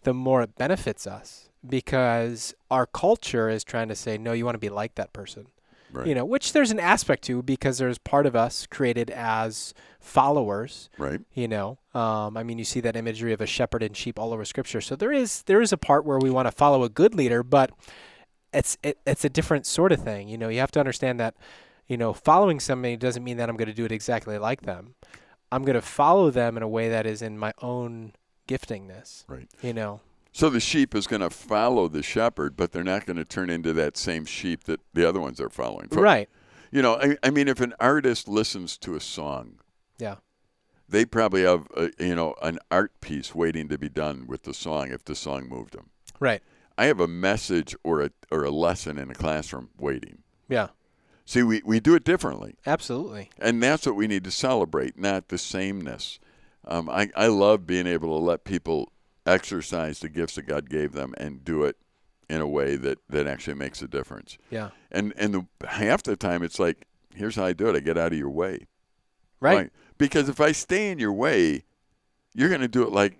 the 0.03 0.15
more 0.15 0.43
it 0.43 0.57
benefits 0.57 1.07
us 1.07 1.49
because 1.69 2.55
our 2.71 2.87
culture 2.87 3.49
is 3.49 3.63
trying 3.63 3.89
to 3.89 3.95
say 3.95 4.19
no 4.19 4.33
you 4.33 4.45
want 4.45 4.57
to 4.57 4.59
be 4.59 4.69
like 4.69 4.97
that 4.97 5.13
person 5.13 5.47
Right. 5.93 6.07
you 6.07 6.15
know 6.15 6.25
which 6.25 6.53
there's 6.53 6.71
an 6.71 6.79
aspect 6.81 7.25
to 7.25 7.43
because 7.43 7.79
there's 7.79 7.99
part 7.99 8.27
of 8.27 8.37
us 8.37 8.67
created 8.67 9.11
as 9.11 9.75
followers 9.99 10.89
Right. 10.99 11.21
you 11.35 11.49
know 11.49 11.79
um, 11.95 12.37
i 12.37 12.43
mean 12.43 12.59
you 12.59 12.65
see 12.65 12.81
that 12.81 12.97
imagery 12.97 13.33
of 13.33 13.41
a 13.41 13.47
shepherd 13.47 13.83
and 13.83 13.97
sheep 13.97 14.19
all 14.19 14.33
over 14.33 14.45
scripture 14.45 14.81
so 14.81 14.95
there 14.97 15.13
is 15.13 15.43
there 15.43 15.61
is 15.61 15.73
a 15.73 15.77
part 15.77 16.05
where 16.05 16.19
we 16.19 16.31
want 16.31 16.47
to 16.47 16.53
follow 16.53 16.83
a 16.85 16.89
good 16.89 17.15
leader 17.15 17.43
but 17.43 17.71
it's 18.53 18.77
it, 18.83 18.99
it's 19.07 19.25
a 19.25 19.29
different 19.29 19.67
sort 19.67 19.93
of 19.93 20.03
thing 20.03 20.29
you 20.29 20.37
know 20.39 20.49
you 20.49 20.59
have 20.61 20.71
to 20.73 20.81
understand 20.81 21.19
that 21.19 21.35
you 21.87 21.97
know 21.97 22.13
following 22.13 22.61
somebody 22.61 22.97
doesn't 22.97 23.25
mean 23.25 23.37
that 23.37 23.49
i'm 23.49 23.57
going 23.57 23.69
to 23.69 23.75
do 23.75 23.85
it 23.85 23.93
exactly 23.93 24.39
like 24.39 24.63
them 24.63 24.95
i'm 25.53 25.65
going 25.65 25.75
to 25.75 25.83
follow 25.83 26.31
them 26.31 26.57
in 26.57 26.63
a 26.63 26.69
way 26.69 26.89
that 26.89 27.07
is 27.07 27.23
in 27.23 27.39
my 27.39 27.53
own 27.63 28.13
giftingness 28.49 29.25
Right. 29.29 29.49
you 29.63 29.73
know 29.73 30.01
So 30.33 30.49
the 30.49 30.61
sheep 30.61 30.95
is 30.95 31.07
going 31.07 31.23
to 31.23 31.31
follow 31.31 31.89
the 31.89 32.03
shepherd, 32.03 32.57
but 32.57 32.73
they're 32.73 32.85
not 32.85 33.05
going 33.07 33.17
to 33.17 33.25
turn 33.25 33.51
into 33.51 33.73
that 33.73 33.97
same 33.97 34.25
sheep 34.25 34.65
that 34.65 34.81
the 34.95 35.09
other 35.09 35.21
ones 35.21 35.41
are 35.41 35.49
following. 35.51 35.89
For- 35.89 36.03
right 36.03 36.29
You 36.71 36.83
know, 36.83 36.95
I, 36.97 37.17
I 37.23 37.31
mean, 37.31 37.49
if 37.49 37.61
an 37.61 37.75
artist 37.81 38.29
listens 38.29 38.79
to 38.79 38.95
a 38.95 39.01
song, 39.01 39.59
yeah 39.99 40.17
they 40.89 41.05
probably 41.05 41.43
have, 41.43 41.69
a, 41.77 41.91
you 42.01 42.17
know, 42.17 42.35
an 42.43 42.59
art 42.71 43.01
piece 43.01 43.33
waiting 43.33 43.69
to 43.69 43.79
be 43.79 43.89
done 43.89 44.27
with 44.27 44.43
the 44.43 44.53
song 44.53 44.91
if 44.91 45.05
the 45.05 45.15
song 45.15 45.49
moved 45.49 45.75
them. 45.75 45.91
right 46.19 46.43
I 46.79 46.87
have 46.87 46.99
a 47.01 47.07
message 47.09 47.77
or 47.85 48.01
a 48.03 48.11
or 48.31 48.43
a 48.45 48.51
lesson 48.51 48.99
in 48.99 49.11
a 49.11 49.15
classroom 49.15 49.71
waiting. 49.79 50.23
yeah 50.49 50.69
See, 51.27 51.45
we, 51.45 51.63
we 51.65 51.79
do 51.79 51.95
it 51.95 52.03
differently, 52.03 52.57
absolutely 52.67 53.31
and 53.39 53.63
that's 53.63 53.87
what 53.87 53.95
we 53.95 54.09
need 54.09 54.25
to 54.25 54.33
celebrate, 54.33 54.99
not 54.99 55.29
the 55.29 55.39
sameness. 55.39 56.19
Um, 56.65 56.89
I 56.91 57.11
I 57.15 57.27
love 57.29 57.67
being 57.67 57.87
able 57.87 58.19
to 58.19 58.25
let 58.25 58.43
people 58.45 58.91
exercise 59.27 60.01
the 60.01 60.09
gifts 60.09 60.35
that 60.35 60.47
God 60.47 60.69
gave 60.69 60.93
them 60.93 61.15
and 61.19 61.45
do 61.45 61.65
it 61.65 61.77
in 62.29 62.41
a 62.41 62.47
way 62.49 62.77
that, 62.77 62.99
that 63.09 63.27
actually 63.27 63.55
makes 63.55 63.83
a 63.83 63.89
difference. 63.89 64.39
yeah 64.51 64.71
And 64.91 65.13
and 65.17 65.35
the, 65.35 65.67
half 65.67 66.03
the 66.03 66.17
time 66.17 66.43
it's 66.43 66.59
like, 66.59 66.87
here's 67.15 67.37
how 67.37 67.45
I 67.45 67.53
do 67.53 67.69
it. 67.69 67.77
I 67.77 67.81
get 67.81 67.99
out 67.99 68.13
of 68.13 68.19
your 68.19 68.31
way. 68.31 68.67
right 69.41 69.71
Because 69.99 70.29
if 70.29 70.41
I 70.41 70.53
stay 70.53 70.91
in 70.91 70.99
your 70.99 71.13
way, 71.13 71.65
you're 72.35 72.49
going 72.49 72.61
to 72.61 72.69
do 72.69 72.83
it 72.83 72.93
like 72.93 73.19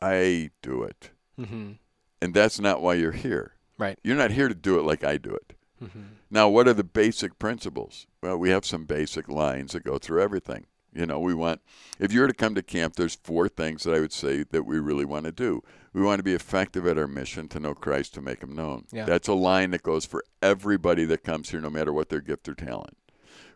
I 0.00 0.50
do 0.62 0.82
it. 0.82 1.10
Mm-hmm. 1.38 1.72
And 2.20 2.34
that's 2.34 2.60
not 2.60 2.80
why 2.80 2.94
you're 2.94 3.12
here. 3.12 3.54
Right. 3.78 3.98
You're 4.04 4.16
not 4.16 4.30
here 4.30 4.48
to 4.48 4.54
do 4.54 4.78
it 4.78 4.82
like 4.82 5.02
I 5.02 5.18
do 5.18 5.34
it. 5.34 5.56
Mm-hmm. 5.82 6.02
Now, 6.30 6.48
what 6.48 6.68
are 6.68 6.72
the 6.72 6.84
basic 6.84 7.38
principles? 7.38 8.06
Well, 8.22 8.36
we 8.36 8.50
have 8.50 8.64
some 8.64 8.84
basic 8.84 9.28
lines 9.28 9.72
that 9.72 9.84
go 9.84 9.98
through 9.98 10.22
everything. 10.22 10.66
You 10.94 11.06
know, 11.06 11.18
we 11.18 11.32
want, 11.32 11.62
if 11.98 12.12
you 12.12 12.20
were 12.20 12.28
to 12.28 12.34
come 12.34 12.54
to 12.54 12.62
camp, 12.62 12.96
there's 12.96 13.14
four 13.14 13.48
things 13.48 13.84
that 13.84 13.94
I 13.94 14.00
would 14.00 14.12
say 14.12 14.42
that 14.50 14.64
we 14.64 14.78
really 14.78 15.06
want 15.06 15.24
to 15.24 15.32
do. 15.32 15.62
We 15.94 16.02
want 16.02 16.18
to 16.18 16.22
be 16.22 16.34
effective 16.34 16.86
at 16.86 16.98
our 16.98 17.06
mission 17.06 17.48
to 17.48 17.60
know 17.60 17.74
Christ, 17.74 18.14
to 18.14 18.20
make 18.20 18.42
him 18.42 18.54
known. 18.54 18.84
Yeah. 18.92 19.06
That's 19.06 19.28
a 19.28 19.34
line 19.34 19.70
that 19.70 19.82
goes 19.82 20.04
for 20.04 20.22
everybody 20.42 21.04
that 21.06 21.24
comes 21.24 21.50
here, 21.50 21.60
no 21.60 21.70
matter 21.70 21.92
what 21.92 22.10
their 22.10 22.20
gift 22.20 22.48
or 22.48 22.54
talent. 22.54 22.96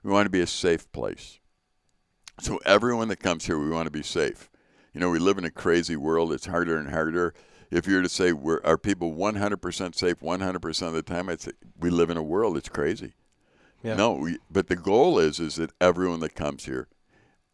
We 0.02 0.11
want 0.11 0.26
to 0.26 0.31
be 0.31 0.40
a 0.40 0.47
safe 0.47 0.90
place. 0.93 1.38
So, 2.40 2.59
everyone 2.66 3.09
that 3.09 3.21
comes 3.21 3.47
here, 3.47 3.59
we 3.59 3.71
want 3.71 3.87
to 3.87 3.90
be 3.90 4.02
safe. 4.02 4.50
You 4.93 5.00
know, 5.00 5.11
we 5.11 5.19
live 5.19 5.38
in 5.38 5.45
a 5.45 5.50
crazy 5.50 5.97
world. 5.97 6.33
It's 6.33 6.47
harder 6.47 6.76
and 6.76 6.90
harder. 6.90 7.35
If 7.71 7.87
you 7.87 7.97
were 7.97 8.02
to 8.02 8.09
say, 8.09 8.33
we're, 8.33 8.61
are 8.62 8.78
people 8.78 9.12
100% 9.12 9.95
safe 9.95 10.21
100% 10.21 10.87
of 10.87 10.93
the 10.93 11.02
time? 11.02 11.28
I'd 11.28 11.40
say 11.40 11.52
we 11.78 11.90
live 11.90 12.11
in 12.11 12.16
a 12.16 12.23
world 12.23 12.57
that's 12.57 12.69
crazy. 12.69 13.14
Yeah. 13.83 13.97
No, 13.97 14.12
we, 14.12 14.38
but 14.50 14.69
the 14.69 14.76
goal 14.76 15.19
is 15.19 15.38
is 15.38 15.57
that 15.57 15.73
everyone 15.81 16.21
that 16.21 16.35
comes 16.35 16.64
here 16.64 16.88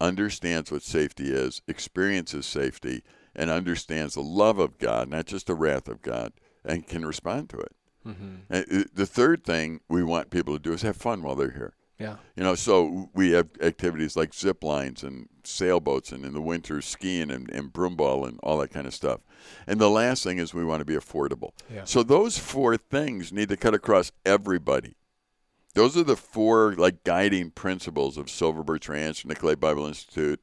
understands 0.03 0.71
what 0.73 0.83
safety 0.83 1.31
is, 1.33 1.63
experiences 1.69 2.45
safety, 2.45 3.03
and 3.35 3.49
understands 3.49 4.15
the 4.15 4.21
love 4.21 4.59
of 4.59 4.77
God, 4.79 5.09
not 5.09 5.27
just 5.27 5.47
the 5.47 5.55
wrath 5.55 5.89
of 5.89 6.03
God, 6.03 6.33
and 6.65 6.87
can 6.87 7.07
respond 7.07 7.49
to 7.51 7.59
it. 7.59 7.73
Mm-hmm. 8.07 8.35
And, 8.51 8.67
uh, 8.71 8.85
The 8.93 9.07
third 9.07 9.45
thing 9.45 9.81
we 9.89 10.03
want 10.03 10.31
people 10.31 10.55
to 10.55 10.63
do 10.63 10.73
is 10.73 10.83
have 10.83 10.97
fun 10.97 11.23
while 11.23 11.37
they're 11.37 11.53
here. 11.53 11.75
Yeah. 11.99 12.17
You 12.35 12.43
know, 12.43 12.57
so 12.57 13.11
we 13.15 13.31
have 13.31 13.49
activities 13.61 14.17
like 14.17 14.35
zip 14.35 14.65
lines 14.65 15.05
and 15.05 15.29
sailboats, 15.45 16.11
and 16.11 16.25
in 16.25 16.33
the 16.33 16.43
winter 16.43 16.83
skiing 16.83 17.31
and, 17.31 17.49
and 17.51 17.73
broom 17.73 17.95
ball 17.95 18.25
and 18.25 18.41
all 18.43 18.59
that 18.59 18.73
kind 18.73 18.89
of 18.89 18.95
stuff. 18.95 19.21
And 19.69 19.81
the 19.81 19.89
last 19.89 20.25
thing 20.25 20.39
is 20.39 20.53
we 20.53 20.65
want 20.65 20.81
to 20.81 20.85
be 20.85 20.97
affordable. 20.97 21.53
Yeah. 21.73 21.85
So 21.85 22.03
those 22.03 22.39
four 22.39 22.77
things 22.77 23.33
need 23.33 23.49
to 23.51 23.57
cut 23.57 23.73
across 23.73 24.11
everybody. 24.27 24.97
Those 25.75 25.97
are 25.97 26.03
the 26.03 26.17
four 26.17 26.75
like 26.75 27.03
guiding 27.05 27.51
principles 27.51 28.19
of 28.19 28.29
Silver 28.29 28.63
Birch 28.63 28.89
Ranch, 28.89 29.25
Nicolet 29.25 29.59
Bible 29.61 29.87
Institute, 29.87 30.41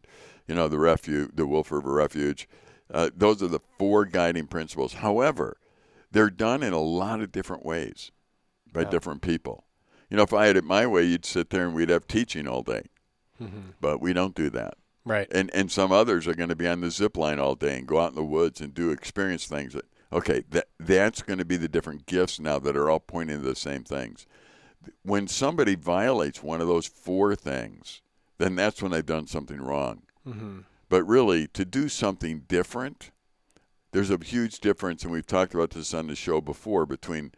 you 0.48 0.56
know, 0.56 0.68
the 0.68 0.80
refuge, 0.80 1.32
the 1.36 1.46
Wolf 1.46 1.72
River 1.72 1.94
Refuge. 1.94 2.48
Uh, 2.92 3.10
those 3.16 3.44
are 3.44 3.48
the 3.48 3.60
four 3.78 4.06
guiding 4.06 4.48
principles. 4.48 4.94
However, 4.96 5.58
they're 6.12 6.32
done 6.32 6.64
in 6.64 6.74
a 6.74 6.80
lot 6.82 7.22
of 7.22 7.32
different 7.32 7.64
ways 7.64 8.12
by 8.74 8.82
Yeah. 8.82 8.90
different 8.90 9.22
people. 9.22 9.66
You 10.10 10.18
know, 10.18 10.24
if 10.24 10.34
I 10.34 10.48
had 10.48 10.58
it 10.58 10.64
my 10.64 10.88
way, 10.88 11.04
you'd 11.04 11.26
sit 11.26 11.52
there 11.52 11.66
and 11.68 11.76
we'd 11.76 11.90
have 11.90 12.08
teaching 12.08 12.48
all 12.48 12.64
day, 12.64 12.84
Mm-hmm. 13.40 13.60
but 13.80 14.02
we 14.02 14.12
don't 14.14 14.34
do 14.34 14.50
that. 14.50 14.74
Right. 15.06 15.28
And 15.32 15.50
and 15.54 15.72
some 15.72 15.92
others 15.92 16.28
are 16.28 16.34
going 16.34 16.50
to 16.50 16.56
be 16.56 16.68
on 16.68 16.82
the 16.82 16.90
zip 16.92 17.16
line 17.16 17.40
all 17.40 17.56
day 17.56 17.78
and 17.78 17.88
go 17.88 18.00
out 18.00 18.10
in 18.10 18.16
the 18.16 18.24
woods 18.24 18.60
and 18.62 18.74
do 18.74 18.90
experience 18.90 19.46
things. 19.48 19.74
That, 19.74 19.86
okay, 20.12 20.44
that 20.50 20.68
that's 20.80 21.22
going 21.22 21.40
to 21.40 21.46
be 21.46 21.56
the 21.58 21.70
different 21.70 22.06
gifts 22.08 22.40
now 22.40 22.58
that 22.60 22.76
are 22.76 22.90
all 22.90 23.00
pointing 23.00 23.38
to 23.38 23.44
the 23.48 23.56
same 23.56 23.84
things. 23.84 24.26
When 25.04 25.28
somebody 25.28 25.76
violates 25.76 26.42
one 26.44 26.62
of 26.62 26.68
those 26.68 26.88
four 26.88 27.36
things, 27.36 28.02
then 28.38 28.56
that's 28.56 28.82
when 28.82 28.92
they've 28.92 29.06
done 29.06 29.28
something 29.28 29.62
wrong. 29.62 30.04
Mm-hmm. 30.28 30.60
But 30.88 31.04
really, 31.04 31.48
to 31.50 31.66
do 31.66 31.90
something 31.90 32.44
different, 32.48 33.12
there's 33.92 34.10
a 34.12 34.18
huge 34.24 34.60
difference, 34.60 35.04
and 35.04 35.12
we've 35.12 35.26
talked 35.28 35.54
about 35.54 35.72
this 35.72 35.94
on 35.94 36.08
the 36.08 36.16
show 36.16 36.42
before 36.42 36.86
between 36.86 37.32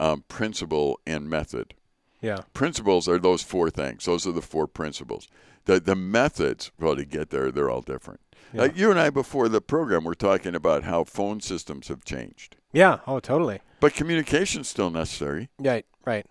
um, 0.00 0.24
principle 0.28 0.98
and 1.06 1.28
method 1.30 1.74
Yeah. 2.20 2.40
principles 2.54 3.08
are 3.08 3.18
those 3.18 3.42
four 3.42 3.70
things. 3.70 4.04
Those 4.04 4.26
are 4.26 4.32
the 4.32 4.42
four 4.42 4.66
principles. 4.66 5.28
The 5.64 5.78
the 5.80 5.94
methods, 5.94 6.72
well, 6.80 6.96
to 6.96 7.04
get 7.04 7.30
there, 7.30 7.50
they're 7.52 7.70
all 7.70 7.82
different. 7.82 8.20
Yeah. 8.52 8.62
Like 8.62 8.76
you 8.76 8.90
and 8.90 8.98
I 8.98 9.10
before 9.10 9.48
the 9.48 9.60
program, 9.60 10.02
we're 10.04 10.14
talking 10.14 10.54
about 10.56 10.82
how 10.82 11.04
phone 11.04 11.40
systems 11.40 11.88
have 11.88 12.04
changed, 12.04 12.56
Yeah. 12.72 12.98
Oh, 13.06 13.20
totally. 13.20 13.60
but 13.80 13.94
communication's 13.94 14.68
still 14.68 14.90
necessary. 14.90 15.48
Right. 15.58 15.86
Right. 16.04 16.26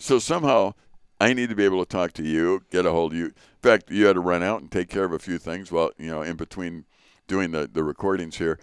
So 0.00 0.18
somehow, 0.18 0.74
I 1.20 1.34
need 1.34 1.50
to 1.50 1.54
be 1.54 1.64
able 1.64 1.84
to 1.84 1.88
talk 1.88 2.12
to 2.14 2.22
you, 2.24 2.62
get 2.70 2.86
a 2.86 2.90
hold 2.90 3.12
of 3.12 3.18
you. 3.18 3.26
In 3.26 3.32
fact, 3.62 3.90
you 3.90 4.06
had 4.06 4.14
to 4.14 4.20
run 4.20 4.42
out 4.42 4.62
and 4.62 4.72
take 4.72 4.88
care 4.88 5.04
of 5.04 5.12
a 5.12 5.18
few 5.18 5.38
things 5.38 5.70
while 5.70 5.90
you 5.98 6.10
know 6.10 6.22
in 6.22 6.36
between 6.36 6.86
doing 7.28 7.52
the 7.52 7.68
the 7.72 7.84
recordings 7.84 8.38
here. 8.38 8.58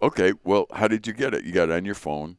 Okay, 0.00 0.32
well, 0.42 0.66
how 0.72 0.88
did 0.88 1.06
you 1.06 1.12
get 1.12 1.34
it? 1.34 1.44
You 1.44 1.52
got 1.52 1.68
it 1.68 1.72
on 1.72 1.84
your 1.84 1.94
phone. 1.94 2.38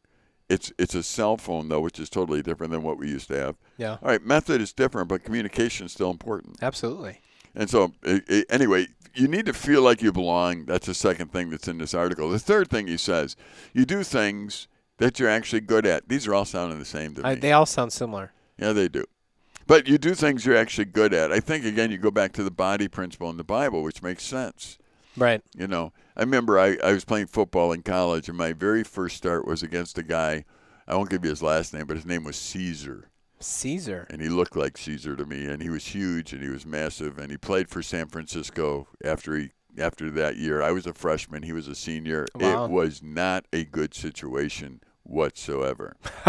It's 0.49 0.73
it's 0.77 0.95
a 0.95 1.03
cell 1.03 1.37
phone 1.37 1.69
though, 1.69 1.79
which 1.79 1.99
is 1.99 2.09
totally 2.09 2.41
different 2.41 2.71
than 2.71 2.81
what 2.81 2.97
we 2.97 3.07
used 3.07 3.27
to 3.27 3.39
have. 3.39 3.55
Yeah. 3.77 3.97
All 4.01 4.09
right, 4.09 4.21
method 4.21 4.59
is 4.59 4.73
different, 4.73 5.07
but 5.07 5.23
communication 5.23 5.85
is 5.85 5.91
still 5.91 6.09
important. 6.09 6.57
Absolutely. 6.61 7.21
And 7.55 7.69
so, 7.69 7.93
anyway, 8.49 8.87
you 9.13 9.27
need 9.27 9.45
to 9.45 9.53
feel 9.53 9.83
like 9.83 10.01
you 10.01 10.11
belong. 10.11 10.65
That's 10.65 10.87
the 10.87 10.95
second 10.95 11.31
thing 11.31 11.51
that's 11.51 11.67
in 11.67 11.77
this 11.77 11.93
article. 11.93 12.31
The 12.31 12.39
third 12.39 12.69
thing 12.69 12.87
he 12.87 12.97
says, 12.97 13.35
you 13.73 13.85
do 13.85 14.03
things 14.03 14.67
that 14.97 15.19
you're 15.19 15.29
actually 15.29 15.62
good 15.62 15.85
at. 15.85 16.07
These 16.07 16.27
are 16.27 16.33
all 16.33 16.45
sounding 16.45 16.79
the 16.79 16.85
same 16.85 17.15
to 17.15 17.21
me. 17.23 17.29
I, 17.29 17.35
they 17.35 17.51
all 17.51 17.65
sound 17.65 17.93
similar. 17.93 18.31
yeah, 18.57 18.73
they 18.73 18.88
do. 18.88 19.05
But 19.65 19.88
you 19.88 19.97
do 19.97 20.13
things 20.13 20.45
you're 20.45 20.57
actually 20.57 20.85
good 20.85 21.13
at. 21.13 21.31
I 21.31 21.39
think 21.39 21.63
again, 21.65 21.89
you 21.89 21.97
go 21.97 22.12
back 22.12 22.33
to 22.33 22.43
the 22.43 22.51
body 22.51 22.88
principle 22.88 23.29
in 23.29 23.38
the 23.38 23.43
Bible, 23.45 23.81
which 23.81 24.03
makes 24.03 24.23
sense. 24.23 24.77
Right. 25.15 25.41
You 25.55 25.67
know, 25.67 25.93
I 26.17 26.21
remember 26.21 26.59
I, 26.59 26.77
I 26.83 26.91
was 26.91 27.05
playing 27.05 27.27
football 27.27 27.71
in 27.71 27.81
college, 27.83 28.27
and 28.27 28.38
my 28.38 28.51
very 28.51 28.83
first 28.83 29.15
start 29.15 29.47
was 29.47 29.63
against 29.63 29.97
a 29.97 30.03
guy. 30.03 30.43
I 30.88 30.95
won't 30.95 31.09
give 31.09 31.23
you 31.23 31.29
his 31.29 31.41
last 31.41 31.73
name, 31.73 31.85
but 31.85 31.95
his 31.95 32.05
name 32.05 32.23
was 32.23 32.35
Caesar. 32.35 33.09
Caesar. 33.39 34.07
and 34.09 34.21
he 34.21 34.29
looked 34.29 34.55
like 34.55 34.77
Caesar 34.77 35.15
to 35.17 35.25
me, 35.25 35.45
and 35.45 35.62
he 35.62 35.69
was 35.69 35.88
huge 35.88 36.31
and 36.31 36.41
he 36.41 36.50
was 36.50 36.65
massive, 36.65 37.17
and 37.17 37.29
he 37.29 37.38
played 37.38 37.69
for 37.69 37.81
San 37.81 38.07
Francisco 38.07 38.88
after 39.03 39.35
he 39.35 39.51
after 39.79 40.09
that 40.11 40.37
year. 40.37 40.61
I 40.61 40.71
was 40.71 40.85
a 40.85 40.93
freshman, 40.93 41.43
he 41.43 41.53
was 41.53 41.67
a 41.67 41.75
senior. 41.75 42.27
Wow. 42.35 42.65
It 42.65 42.71
was 42.71 43.01
not 43.03 43.45
a 43.53 43.63
good 43.65 43.93
situation 43.93 44.81
whatsoever. 45.03 45.95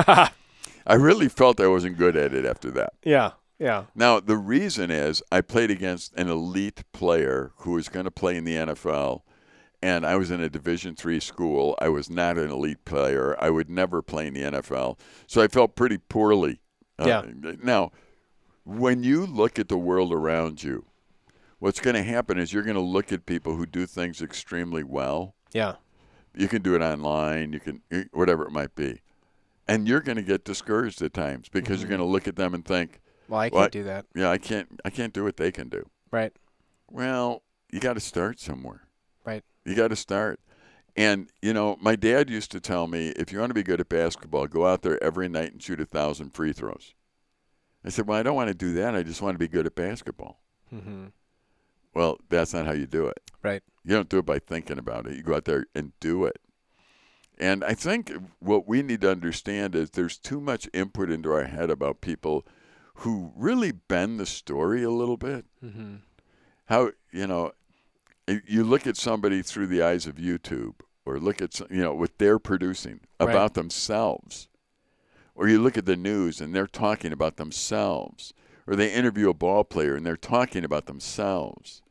I 0.86 0.94
really 0.94 1.28
felt 1.28 1.60
I 1.60 1.66
wasn't 1.68 1.96
good 1.96 2.16
at 2.16 2.34
it 2.34 2.44
after 2.44 2.70
that. 2.72 2.94
yeah. 3.04 3.32
Yeah. 3.56 3.84
Now 3.94 4.18
the 4.18 4.36
reason 4.36 4.90
is 4.90 5.22
I 5.30 5.40
played 5.40 5.70
against 5.70 6.12
an 6.16 6.28
elite 6.28 6.82
player 6.92 7.52
who 7.58 7.70
was 7.72 7.88
going 7.88 8.04
to 8.04 8.10
play 8.10 8.36
in 8.36 8.44
the 8.44 8.56
NFL. 8.56 9.22
And 9.80 10.04
I 10.04 10.16
was 10.16 10.30
in 10.32 10.40
a 10.40 10.48
Division 10.48 10.96
three 10.96 11.20
school. 11.20 11.76
I 11.80 11.88
was 11.88 12.10
not 12.10 12.36
an 12.36 12.50
elite 12.50 12.84
player. 12.84 13.36
I 13.38 13.50
would 13.50 13.70
never 13.70 14.02
play 14.02 14.26
in 14.26 14.34
the 14.34 14.40
NFL, 14.42 14.98
so 15.28 15.40
I 15.40 15.46
felt 15.46 15.76
pretty 15.76 15.98
poorly. 15.98 16.60
Uh, 16.98 17.06
Yeah. 17.06 17.22
Now, 17.62 17.92
when 18.64 19.02
you 19.04 19.24
look 19.24 19.58
at 19.58 19.68
the 19.68 19.78
world 19.78 20.12
around 20.12 20.62
you, 20.62 20.86
what's 21.64 21.80
going 21.80 21.94
to 21.96 22.02
happen 22.02 22.38
is 22.38 22.52
you're 22.52 22.62
going 22.62 22.74
to 22.74 22.80
look 22.82 23.10
at 23.10 23.24
people 23.24 23.56
who 23.56 23.64
do 23.64 23.86
things 23.86 24.20
extremely 24.20 24.84
well. 24.84 25.34
Yeah. 25.54 25.76
You 26.34 26.46
can 26.46 26.60
do 26.60 26.74
it 26.74 26.82
online, 26.82 27.54
you 27.54 27.60
can 27.60 27.80
whatever 28.12 28.44
it 28.44 28.50
might 28.50 28.74
be, 28.74 29.00
and 29.66 29.88
you're 29.88 30.00
going 30.02 30.16
to 30.16 30.22
get 30.22 30.44
discouraged 30.44 31.00
at 31.00 31.14
times 31.14 31.48
because 31.48 31.80
you're 31.80 31.88
going 31.88 32.00
to 32.00 32.04
look 32.06 32.28
at 32.28 32.36
them 32.36 32.52
and 32.52 32.62
think, 32.66 33.00
Well, 33.28 33.40
I 33.40 33.48
can't 33.48 33.54
What? 33.54 33.72
do 33.72 33.84
that. 33.84 34.04
"Yeah, 34.14 34.30
I 34.30 34.36
can't, 34.36 34.78
I 34.84 34.90
can't 34.90 35.14
do 35.14 35.24
what 35.24 35.38
they 35.38 35.50
can 35.50 35.70
do." 35.70 35.88
Right. 36.10 36.32
Well, 36.90 37.44
you 37.72 37.80
got 37.80 37.94
to 37.94 38.00
start 38.00 38.40
somewhere. 38.40 38.88
Right. 39.24 39.42
You 39.64 39.74
got 39.74 39.88
to 39.88 39.96
start. 39.96 40.40
And 40.96 41.30
you 41.40 41.54
know, 41.54 41.78
my 41.80 41.96
dad 41.96 42.28
used 42.28 42.50
to 42.50 42.60
tell 42.60 42.88
me, 42.88 43.08
if 43.10 43.32
you 43.32 43.38
want 43.38 43.50
to 43.50 43.54
be 43.54 43.62
good 43.62 43.80
at 43.80 43.88
basketball, 43.88 44.48
go 44.48 44.66
out 44.66 44.82
there 44.82 45.02
every 45.02 45.28
night 45.30 45.52
and 45.52 45.62
shoot 45.62 45.80
a 45.80 45.86
thousand 45.86 46.34
free 46.34 46.52
throws. 46.52 46.94
I 47.84 47.88
said, 47.88 48.06
well, 48.06 48.18
I 48.18 48.22
don't 48.22 48.36
want 48.36 48.48
to 48.48 48.54
do 48.54 48.74
that. 48.74 48.94
I 48.94 49.02
just 49.02 49.22
want 49.22 49.36
to 49.36 49.38
be 49.38 49.48
good 49.48 49.66
at 49.66 49.74
basketball. 49.74 50.40
Mm-hmm. 50.74 51.06
Well, 51.94 52.18
that's 52.28 52.52
not 52.54 52.66
how 52.66 52.72
you 52.72 52.86
do 52.86 53.06
it. 53.06 53.20
Right. 53.42 53.62
You 53.84 53.94
don't 53.94 54.08
do 54.08 54.18
it 54.18 54.26
by 54.26 54.38
thinking 54.38 54.78
about 54.78 55.06
it. 55.06 55.16
You 55.16 55.22
go 55.22 55.34
out 55.36 55.44
there 55.44 55.66
and 55.74 55.92
do 56.00 56.24
it. 56.24 56.40
And 57.38 57.64
I 57.64 57.74
think 57.74 58.12
what 58.38 58.66
we 58.68 58.82
need 58.82 59.00
to 59.02 59.10
understand 59.10 59.74
is 59.74 59.90
there's 59.90 60.18
too 60.18 60.40
much 60.40 60.68
input 60.72 61.10
into 61.10 61.32
our 61.32 61.44
head 61.44 61.68
about 61.70 62.00
people 62.00 62.46
who 62.98 63.32
really 63.36 63.72
bend 63.72 64.20
the 64.20 64.26
story 64.26 64.82
a 64.84 64.90
little 64.90 65.16
bit. 65.16 65.44
Mm-hmm. 65.62 65.96
How, 66.66 66.92
you 67.12 67.26
know, 67.26 67.52
you 68.46 68.64
look 68.64 68.86
at 68.86 68.96
somebody 68.96 69.42
through 69.42 69.66
the 69.66 69.82
eyes 69.82 70.06
of 70.06 70.14
YouTube 70.14 70.74
or 71.04 71.18
look 71.18 71.42
at, 71.42 71.58
you 71.70 71.82
know, 71.82 71.94
what 71.94 72.18
they're 72.18 72.38
producing 72.38 73.00
Right. 73.20 73.30
about 73.30 73.54
themselves. 73.54 74.48
Or 75.34 75.48
you 75.48 75.60
look 75.60 75.76
at 75.76 75.86
the 75.86 75.96
news 75.96 76.40
and 76.40 76.54
they're 76.54 76.66
talking 76.66 77.12
about 77.12 77.36
themselves. 77.36 78.32
Or 78.66 78.76
they 78.76 78.92
interview 78.92 79.28
a 79.28 79.34
ball 79.34 79.64
player 79.64 79.96
and 79.96 80.06
they're 80.06 80.16
talking 80.16 80.64
about 80.64 80.86
themselves. 80.86 81.82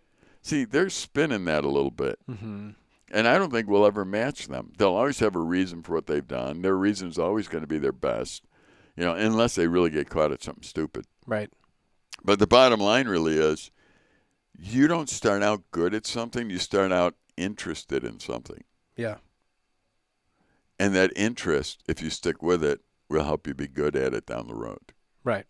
See, 0.44 0.66
they're 0.66 0.90
spinning 0.90 1.46
that 1.46 1.64
a 1.64 1.70
little 1.70 1.90
bit. 1.90 2.20
Mm-hmm. 2.30 2.72
And 3.12 3.28
I 3.28 3.38
don't 3.38 3.52
think 3.52 3.68
we'll 3.68 3.86
ever 3.86 4.04
match 4.04 4.48
them. 4.48 4.74
They'll 4.78 4.94
always 4.94 5.20
have 5.20 5.36
a 5.36 5.40
reason 5.40 5.84
for 5.84 5.94
what 5.94 6.08
they've 6.08 6.28
done. 6.28 6.62
Their 6.62 6.76
reason 6.76 7.08
is 7.08 7.18
always 7.18 7.48
going 7.48 7.62
to 7.64 7.68
be 7.68 7.78
their 7.78 7.92
best, 7.92 8.44
you 8.98 9.04
know, 9.04 9.14
unless 9.14 9.56
they 9.56 9.68
really 9.68 9.90
get 9.90 10.10
caught 10.10 10.32
at 10.32 10.44
something 10.44 10.64
stupid. 10.64 11.06
Right. 11.26 11.50
But 12.24 12.40
the 12.40 12.48
bottom 12.48 12.80
line 12.80 13.08
really 13.08 13.38
is 13.38 13.72
you 14.58 14.88
don't 14.88 15.10
start 15.10 15.44
out 15.44 15.64
good 15.72 15.94
at 15.94 16.06
something, 16.06 16.50
you 16.50 16.58
start 16.58 16.92
out 16.92 17.16
interested 17.38 18.04
in 18.04 18.20
something. 18.20 18.64
Yeah. 18.98 19.18
And 20.80 20.94
that 20.96 21.14
interest, 21.16 21.84
if 21.88 22.02
you 22.02 22.10
stick 22.10 22.44
with 22.44 22.64
it, 22.64 22.82
will 23.10 23.24
help 23.24 23.48
you 23.48 23.54
be 23.54 23.68
good 23.68 23.96
at 23.96 24.14
it 24.14 24.26
down 24.26 24.48
the 24.48 24.56
road. 24.56 24.92
Right. 25.24 25.46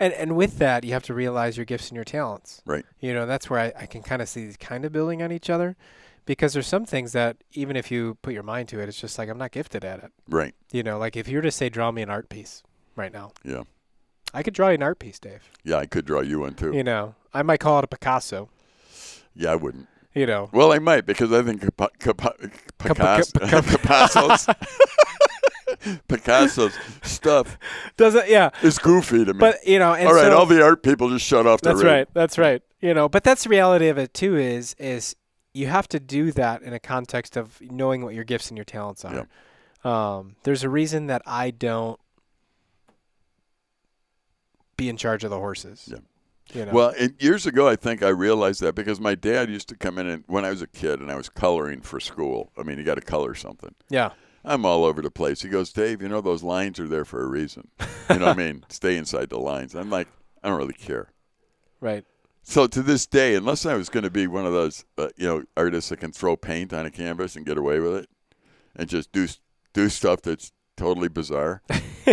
And 0.00 0.12
and 0.12 0.36
with 0.36 0.58
that, 0.58 0.84
you 0.84 0.92
have 0.92 1.04
to 1.04 1.14
realize 1.14 1.56
your 1.56 1.64
gifts 1.66 1.88
and 1.88 1.96
your 1.96 2.04
talents. 2.04 2.62
Right. 2.66 2.84
You 3.00 3.14
know, 3.14 3.26
that's 3.26 3.48
where 3.48 3.60
I, 3.60 3.72
I 3.82 3.86
can 3.86 4.02
kind 4.02 4.20
of 4.20 4.28
see 4.28 4.44
these 4.44 4.56
kind 4.56 4.84
of 4.84 4.92
building 4.92 5.22
on 5.22 5.30
each 5.30 5.48
other 5.48 5.76
because 6.26 6.52
there's 6.52 6.66
some 6.66 6.84
things 6.84 7.12
that 7.12 7.36
even 7.52 7.76
if 7.76 7.90
you 7.90 8.16
put 8.22 8.34
your 8.34 8.42
mind 8.42 8.68
to 8.70 8.80
it, 8.80 8.88
it's 8.88 9.00
just 9.00 9.18
like 9.18 9.28
I'm 9.28 9.38
not 9.38 9.52
gifted 9.52 9.84
at 9.84 10.02
it. 10.02 10.10
Right. 10.28 10.54
You 10.72 10.82
know, 10.82 10.98
like 10.98 11.16
if 11.16 11.28
you 11.28 11.38
were 11.38 11.42
to 11.42 11.50
say 11.50 11.68
draw 11.68 11.90
me 11.92 12.02
an 12.02 12.10
art 12.10 12.28
piece 12.28 12.62
right 12.96 13.12
now. 13.12 13.32
Yeah. 13.44 13.62
I 14.32 14.42
could 14.42 14.54
draw 14.54 14.68
you 14.70 14.74
an 14.74 14.82
art 14.82 14.98
piece, 14.98 15.20
Dave. 15.20 15.48
Yeah, 15.62 15.76
I 15.76 15.86
could 15.86 16.04
draw 16.04 16.20
you 16.20 16.40
one 16.40 16.54
too. 16.54 16.72
You 16.72 16.82
know, 16.82 17.14
I 17.32 17.42
might 17.42 17.60
call 17.60 17.78
it 17.78 17.84
a 17.84 17.88
Picasso. 17.88 18.48
Yeah, 19.36 19.52
I 19.52 19.56
wouldn't. 19.56 19.86
You 20.12 20.26
know, 20.26 20.48
Well, 20.52 20.72
I 20.72 20.78
might 20.78 21.06
because 21.06 21.32
I 21.32 21.42
think 21.42 21.60
Capa- 21.60 21.90
Capa- 21.98 22.34
Picasso, 22.78 23.38
Capa- 23.38 23.62
Picasso's 23.78 24.46
Picasso's 26.08 26.74
stuff 27.02 27.58
does 27.96 28.14
it? 28.14 28.28
Yeah, 28.28 28.50
is 28.62 28.78
goofy 28.78 29.24
to 29.24 29.34
me. 29.34 29.38
but 29.38 29.66
you 29.66 29.78
know, 29.78 29.94
and 29.94 30.08
all 30.08 30.14
right, 30.14 30.24
so, 30.24 30.38
all 30.38 30.46
the 30.46 30.62
art 30.62 30.82
people 30.82 31.10
just 31.10 31.24
shut 31.26 31.46
off 31.46 31.60
their 31.60 31.74
That's 31.74 31.84
right. 31.84 32.08
That's 32.14 32.38
right. 32.38 32.62
You 32.80 32.94
know, 32.94 33.08
but 33.08 33.24
that's 33.24 33.44
the 33.44 33.50
reality 33.50 33.88
of 33.88 33.98
it 33.98 34.14
too. 34.14 34.36
Is 34.36 34.74
is 34.78 35.16
you 35.52 35.68
have 35.68 35.88
to 35.88 36.00
do 36.00 36.32
that 36.32 36.62
in 36.62 36.72
a 36.72 36.80
context 36.80 37.36
of 37.36 37.60
knowing 37.60 38.04
what 38.04 38.14
your 38.14 38.24
gifts 38.24 38.48
and 38.48 38.58
your 38.58 38.64
talents 38.64 39.04
are. 39.04 39.28
Um, 39.84 40.36
there's 40.42 40.64
a 40.64 40.68
reason 40.68 41.06
that 41.06 41.22
I 41.26 41.50
don't 41.50 42.00
be 44.76 44.88
in 44.88 44.96
charge 44.96 45.24
of 45.24 45.30
the 45.30 45.38
horses. 45.38 45.88
Yeah. 45.90 45.98
You 46.52 46.66
know. 46.66 46.72
Well, 46.72 46.94
and 46.98 47.14
years 47.18 47.46
ago, 47.46 47.68
I 47.68 47.76
think 47.76 48.02
I 48.02 48.08
realized 48.08 48.60
that 48.60 48.74
because 48.74 49.00
my 49.00 49.14
dad 49.14 49.48
used 49.48 49.68
to 49.68 49.76
come 49.76 49.98
in 49.98 50.06
and 50.06 50.24
when 50.26 50.44
I 50.44 50.50
was 50.50 50.60
a 50.60 50.66
kid 50.66 51.00
and 51.00 51.10
I 51.10 51.14
was 51.14 51.28
coloring 51.28 51.80
for 51.80 52.00
school. 52.00 52.50
I 52.58 52.62
mean, 52.62 52.78
you 52.78 52.84
got 52.84 52.96
to 52.96 53.00
color 53.00 53.34
something. 53.34 53.74
yeah. 53.88 54.10
I'm 54.44 54.66
all 54.66 54.84
over 54.84 55.00
the 55.00 55.10
place. 55.10 55.42
He 55.42 55.48
goes, 55.48 55.72
Dave, 55.72 56.02
you 56.02 56.08
know 56.08 56.20
those 56.20 56.42
lines 56.42 56.78
are 56.78 56.86
there 56.88 57.04
for 57.04 57.22
a 57.22 57.26
reason. 57.26 57.68
You 58.10 58.18
know 58.18 58.26
what 58.26 58.36
I 58.36 58.42
mean? 58.42 58.64
Stay 58.68 58.96
inside 58.96 59.30
the 59.30 59.38
lines. 59.38 59.74
I'm 59.74 59.90
like, 59.90 60.08
I 60.42 60.48
don't 60.48 60.58
really 60.58 60.74
care. 60.74 61.08
Right. 61.80 62.04
So 62.42 62.66
to 62.66 62.82
this 62.82 63.06
day, 63.06 63.34
unless 63.36 63.64
I 63.64 63.74
was 63.74 63.88
going 63.88 64.04
to 64.04 64.10
be 64.10 64.26
one 64.26 64.44
of 64.44 64.52
those, 64.52 64.84
uh, 64.98 65.08
you 65.16 65.26
know, 65.26 65.44
artists 65.56 65.88
that 65.88 66.00
can 66.00 66.12
throw 66.12 66.36
paint 66.36 66.74
on 66.74 66.84
a 66.84 66.90
canvas 66.90 67.36
and 67.36 67.46
get 67.46 67.56
away 67.56 67.80
with 67.80 67.94
it, 67.94 68.08
and 68.76 68.86
just 68.88 69.12
do 69.12 69.26
do 69.72 69.88
stuff 69.88 70.20
that's 70.20 70.52
totally 70.76 71.08
bizarre, 71.08 71.62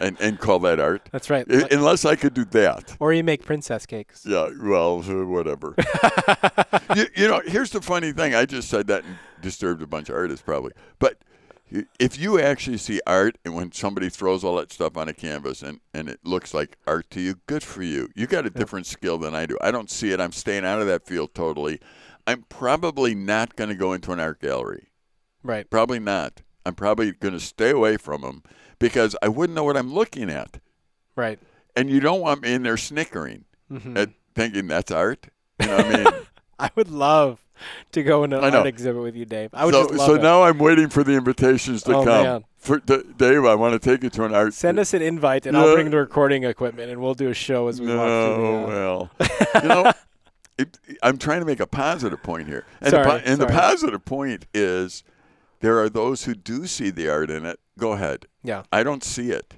and 0.00 0.16
and 0.20 0.38
call 0.38 0.58
that 0.60 0.78
art, 0.80 1.08
That's 1.12 1.30
right. 1.30 1.46
I- 1.50 1.68
unless 1.70 2.04
I 2.04 2.14
could 2.16 2.34
do 2.34 2.44
that. 2.46 2.94
or 3.00 3.14
you 3.14 3.24
make 3.24 3.42
princess 3.44 3.86
cakes. 3.86 4.26
Yeah, 4.26 4.50
well, 4.62 5.00
whatever. 5.02 5.74
you, 6.94 7.06
you 7.16 7.28
know, 7.28 7.40
here's 7.46 7.70
the 7.70 7.80
funny 7.80 8.12
thing. 8.12 8.34
I 8.34 8.44
just 8.44 8.68
said 8.68 8.86
that 8.88 9.04
and 9.04 9.16
disturbed 9.40 9.80
a 9.82 9.86
bunch 9.86 10.08
of 10.10 10.14
artists, 10.16 10.42
probably. 10.44 10.72
But 10.98 11.18
if 11.98 12.18
you 12.18 12.40
actually 12.40 12.78
see 12.78 13.00
art 13.06 13.38
and 13.44 13.54
when 13.54 13.72
somebody 13.72 14.08
throws 14.08 14.44
all 14.44 14.56
that 14.56 14.72
stuff 14.72 14.96
on 14.96 15.08
a 15.08 15.14
canvas 15.14 15.62
and, 15.62 15.80
and 15.92 16.08
it 16.08 16.20
looks 16.24 16.54
like 16.54 16.76
art 16.86 17.10
to 17.10 17.20
you, 17.20 17.36
good 17.46 17.62
for 17.62 17.82
you. 17.82 18.08
You 18.14 18.26
got 18.26 18.46
a 18.46 18.50
different 18.50 18.86
skill 18.86 19.18
than 19.18 19.34
I 19.34 19.46
do. 19.46 19.58
I 19.60 19.70
don't 19.70 19.90
see 19.90 20.12
it. 20.12 20.20
I'm 20.20 20.32
staying 20.32 20.64
out 20.64 20.80
of 20.80 20.86
that 20.86 21.06
field 21.06 21.34
totally. 21.34 21.80
I'm 22.26 22.44
probably 22.48 23.14
not 23.14 23.56
going 23.56 23.70
to 23.70 23.76
go 23.76 23.92
into 23.92 24.12
an 24.12 24.20
art 24.20 24.40
gallery. 24.40 24.88
Right. 25.42 25.68
Probably 25.68 25.98
not. 25.98 26.42
I'm 26.64 26.74
probably 26.74 27.12
going 27.12 27.34
to 27.34 27.40
stay 27.40 27.70
away 27.70 27.96
from 27.96 28.22
them 28.22 28.42
because 28.78 29.16
I 29.20 29.28
wouldn't 29.28 29.54
know 29.54 29.64
what 29.64 29.76
I'm 29.76 29.92
looking 29.92 30.30
at. 30.30 30.60
Right. 31.16 31.38
And 31.76 31.90
you 31.90 32.00
don't 32.00 32.20
want 32.20 32.42
me 32.42 32.54
in 32.54 32.62
there 32.62 32.76
snickering 32.76 33.44
hmm 33.68 33.96
at 33.96 34.10
thinking 34.34 34.68
that's 34.68 34.90
art. 34.90 35.28
You 35.60 35.66
know 35.66 35.76
what 35.76 35.86
I 35.86 36.04
mean? 36.04 36.12
I 36.58 36.70
would 36.76 36.90
love 36.90 37.43
to 37.92 38.02
go 38.02 38.24
in 38.24 38.32
an 38.32 38.66
exhibit 38.66 39.02
with 39.02 39.14
you, 39.16 39.24
Dave. 39.24 39.50
I 39.52 39.64
would 39.64 39.74
so 39.74 39.82
just 39.84 39.94
love 39.94 40.06
so 40.06 40.14
it. 40.16 40.22
now 40.22 40.42
I'm 40.42 40.58
waiting 40.58 40.88
for 40.88 41.04
the 41.04 41.12
invitations 41.12 41.82
to 41.84 41.96
Oh, 41.96 42.04
come. 42.04 42.22
man. 42.24 42.44
For 42.58 42.78
D- 42.78 43.02
Dave, 43.16 43.44
I 43.44 43.54
want 43.54 43.74
to 43.74 43.78
take 43.78 44.02
you 44.02 44.10
to 44.10 44.24
an 44.24 44.34
art. 44.34 44.54
Send 44.54 44.78
us 44.78 44.94
an 44.94 45.02
invite, 45.02 45.44
and 45.46 45.54
No. 45.54 45.68
I'll 45.68 45.74
bring 45.74 45.90
the 45.90 45.98
recording 45.98 46.44
equipment, 46.44 46.90
and 46.90 47.00
we'll 47.00 47.14
do 47.14 47.28
a 47.28 47.34
show 47.34 47.68
as 47.68 47.80
we 47.80 47.88
walk 47.88 48.06
through. 48.06 48.38
No, 48.38 48.66
the, 48.66 48.66
uh, 48.66 48.66
well, 48.66 49.10
you 49.62 49.68
know, 49.68 49.92
it, 50.58 50.78
I'm 51.02 51.18
trying 51.18 51.40
to 51.40 51.46
make 51.46 51.60
a 51.60 51.66
positive 51.66 52.22
point 52.22 52.48
here, 52.48 52.64
and, 52.80 52.90
Sorry, 52.90 53.04
the, 53.20 53.28
and 53.28 53.40
the 53.40 53.46
positive 53.46 54.04
point 54.04 54.46
is 54.54 55.02
there 55.60 55.78
are 55.78 55.88
those 55.90 56.24
who 56.24 56.34
do 56.34 56.66
see 56.66 56.90
the 56.90 57.08
art 57.10 57.30
in 57.30 57.44
it. 57.44 57.58
Go 57.78 57.92
ahead. 57.92 58.26
yeah. 58.42 58.62
I 58.72 58.82
don't 58.82 59.04
see 59.04 59.30
it, 59.30 59.54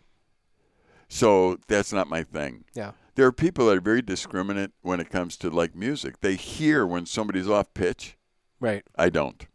so 1.08 1.58
that's 1.68 1.92
not 1.92 2.08
my 2.08 2.22
thing. 2.22 2.64
Yeah. 2.74 2.92
There 3.16 3.26
are 3.26 3.32
people 3.32 3.66
that 3.66 3.78
are 3.78 3.80
very 3.80 4.02
discriminate 4.02 4.70
when 4.82 5.00
it 5.00 5.10
comes 5.10 5.36
to 5.38 5.50
like 5.50 5.74
music. 5.74 6.20
They 6.20 6.36
hear 6.36 6.86
when 6.86 7.06
somebody's 7.06 7.48
off 7.48 7.74
pitch. 7.74 8.16
Right. 8.60 8.84
I 8.94 9.08
don't. 9.10 9.46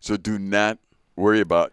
So 0.00 0.16
do 0.16 0.38
not 0.38 0.78
worry 1.16 1.40
about 1.40 1.72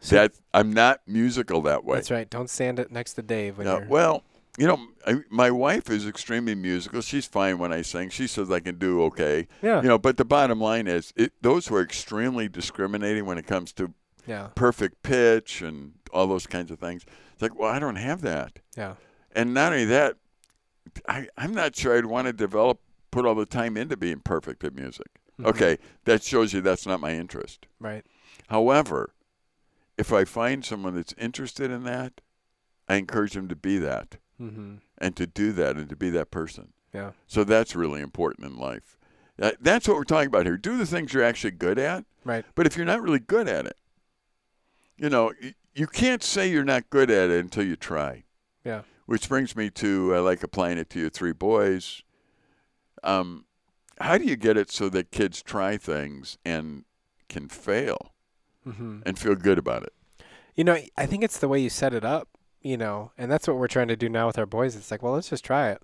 So- 0.00 0.16
that. 0.16 0.32
I'm 0.52 0.72
not 0.72 1.02
musical 1.06 1.60
that 1.62 1.84
way. 1.84 1.96
That's 1.96 2.10
right. 2.10 2.28
Don't 2.28 2.50
stand 2.50 2.78
it 2.78 2.90
next 2.90 3.14
to 3.14 3.22
Dave 3.22 3.58
when 3.58 3.66
you're. 3.66 3.86
well, 3.86 4.24
you 4.58 4.66
know, 4.66 4.78
I, 5.06 5.16
my 5.28 5.50
wife 5.50 5.90
is 5.90 6.06
extremely 6.06 6.54
musical. 6.54 7.02
She's 7.02 7.26
fine 7.26 7.58
when 7.58 7.72
I 7.72 7.82
sing. 7.82 8.08
She 8.08 8.26
says 8.26 8.50
I 8.50 8.60
can 8.60 8.78
do 8.78 9.02
okay. 9.04 9.48
yeah. 9.60 9.82
You 9.82 9.88
know, 9.88 9.98
but 9.98 10.16
the 10.16 10.24
bottom 10.24 10.58
line 10.60 10.86
is, 10.86 11.12
it, 11.14 11.32
those 11.42 11.66
who 11.66 11.76
are 11.76 11.82
extremely 11.82 12.48
discriminating 12.48 13.26
when 13.26 13.36
it 13.36 13.46
comes 13.46 13.72
to 13.74 13.92
yeah. 14.26 14.48
perfect 14.54 15.02
pitch 15.02 15.60
and 15.60 15.92
all 16.10 16.26
those 16.26 16.46
kinds 16.46 16.70
of 16.70 16.78
things. 16.78 17.04
It's 17.34 17.42
like, 17.42 17.58
well, 17.58 17.70
I 17.70 17.78
don't 17.78 17.96
have 17.96 18.22
that. 18.22 18.60
Yeah. 18.78 18.94
And 19.36 19.54
not 19.54 19.72
only 19.72 19.84
that, 19.84 20.16
I, 21.08 21.28
I'm 21.36 21.52
not 21.52 21.76
sure 21.76 21.96
I'd 21.96 22.06
want 22.06 22.26
to 22.26 22.32
develop, 22.32 22.80
put 23.10 23.24
all 23.26 23.34
the 23.34 23.46
time 23.46 23.76
into 23.76 23.96
being 23.96 24.20
perfect 24.20 24.64
at 24.64 24.74
music. 24.74 25.06
Mhm. 25.38 25.46
Okay, 25.46 25.78
that 26.04 26.22
shows 26.22 26.52
you 26.54 26.62
that's 26.62 26.86
not 26.86 26.98
my 27.00 27.12
interest. 27.12 27.66
Right. 27.78 28.04
However, 28.48 29.14
if 29.98 30.12
I 30.12 30.24
find 30.24 30.64
someone 30.64 30.94
that's 30.94 31.14
interested 31.18 31.70
in 31.70 31.84
that, 31.84 32.20
I 32.88 32.96
encourage 32.96 33.34
them 33.34 33.46
to 33.48 33.56
be 33.56 33.78
that 33.78 34.16
Mm-hmm. 34.40 34.76
and 34.98 35.16
to 35.16 35.26
do 35.26 35.52
that 35.52 35.76
and 35.76 35.88
to 35.88 35.96
be 35.96 36.10
that 36.10 36.30
person. 36.30 36.72
Yeah. 36.92 37.12
So 37.26 37.42
that's 37.44 37.74
really 37.76 38.00
important 38.00 38.46
in 38.46 38.56
life. 38.56 38.98
That- 39.38 39.56
That's 39.62 39.86
what 39.88 39.96
we're 39.96 40.04
talking 40.04 40.28
about 40.28 40.46
here. 40.46 40.56
Do 40.58 40.76
the 40.78 40.86
things 40.86 41.12
you're 41.12 41.22
actually 41.24 41.50
good 41.52 41.78
at. 41.78 42.04
Right. 42.24 42.44
But 42.54 42.66
if 42.66 42.76
you're 42.76 42.84
not 42.86 43.02
really 43.02 43.18
good 43.18 43.48
at 43.48 43.66
it, 43.66 43.76
you 44.98 45.08
know, 45.10 45.32
you 45.74 45.86
can't 45.86 46.22
say 46.22 46.48
you're 46.50 46.64
not 46.64 46.88
good 46.90 47.10
at 47.10 47.28
it 47.30 47.40
until 47.40 47.64
you 47.64 47.76
try. 47.76 48.24
Which 49.06 49.28
brings 49.28 49.54
me 49.56 49.70
to 49.70 50.14
I 50.14 50.18
like 50.18 50.42
applying 50.42 50.78
it 50.78 50.90
to 50.90 51.00
your 51.00 51.10
three 51.10 51.32
boys. 51.32 52.02
Um, 53.04 53.44
how 54.00 54.18
do 54.18 54.24
you 54.24 54.36
get 54.36 54.56
it 54.56 54.70
so 54.70 54.88
that 54.90 55.10
kids 55.10 55.42
try 55.42 55.76
things 55.76 56.38
and 56.44 56.84
can 57.28 57.48
fail 57.48 58.12
Mm-hmm. 58.66 58.98
and 59.06 59.16
feel 59.16 59.36
good 59.36 59.58
about 59.58 59.84
it? 59.84 59.92
You 60.56 60.64
know, 60.64 60.76
I 60.96 61.06
think 61.06 61.22
it's 61.22 61.38
the 61.38 61.46
way 61.46 61.60
you 61.60 61.70
set 61.70 61.94
it 61.94 62.04
up. 62.04 62.28
You 62.62 62.76
know, 62.76 63.12
and 63.16 63.30
that's 63.30 63.46
what 63.46 63.58
we're 63.58 63.68
trying 63.68 63.86
to 63.88 63.96
do 63.96 64.08
now 64.08 64.26
with 64.26 64.38
our 64.38 64.46
boys. 64.46 64.74
It's 64.74 64.90
like, 64.90 65.00
well, 65.04 65.12
let's 65.12 65.28
just 65.30 65.44
try 65.44 65.70
it. 65.70 65.80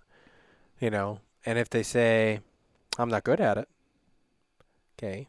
You 0.81 0.91
know, 0.91 1.21
and 1.47 1.57
if 1.57 1.71
they 1.71 1.85
say, 1.85 2.41
"I'm 2.99 3.09
not 3.09 3.23
good 3.23 3.41
at 3.41 3.57
it," 3.57 3.69
okay, 4.99 5.29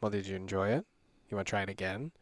well, 0.00 0.10
did 0.10 0.26
you 0.26 0.36
enjoy 0.36 0.68
it? 0.70 0.86
You 1.28 1.36
want 1.36 1.46
to 1.46 1.50
try 1.50 1.62
it 1.62 1.68
again? 1.68 2.12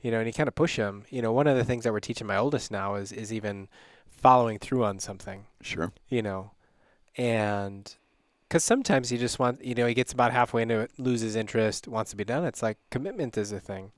You 0.00 0.10
know, 0.10 0.18
and 0.18 0.26
you 0.26 0.32
kind 0.32 0.48
of 0.48 0.54
push 0.54 0.76
them. 0.76 1.04
You 1.10 1.20
know, 1.20 1.32
one 1.32 1.46
of 1.46 1.58
the 1.58 1.64
things 1.64 1.84
that 1.84 1.92
we're 1.92 2.00
teaching 2.00 2.26
my 2.26 2.36
oldest 2.38 2.70
now 2.70 2.94
is 2.94 3.12
is 3.12 3.32
even 3.34 3.68
following 4.16 4.58
through 4.58 4.84
on 4.84 4.98
something. 4.98 5.46
Sure. 5.62 5.92
you 6.08 6.22
know, 6.22 6.52
and 7.16 7.96
because 8.48 8.62
sometimes 8.62 9.08
he 9.08 9.18
just 9.18 9.38
wants, 9.38 9.60
you 9.64 9.74
know, 9.74 9.86
he 9.86 9.94
gets 9.94 10.12
about 10.12 10.32
halfway 10.32 10.62
into 10.62 10.78
it, 10.80 10.92
loses 10.98 11.34
interest, 11.34 11.88
wants 11.88 12.10
to 12.12 12.16
be 12.16 12.24
done. 12.24 12.44
It's 12.44 12.62
like 12.62 12.78
commitment 12.90 13.36
is 13.36 13.50
a 13.52 13.58
thing, 13.60 13.90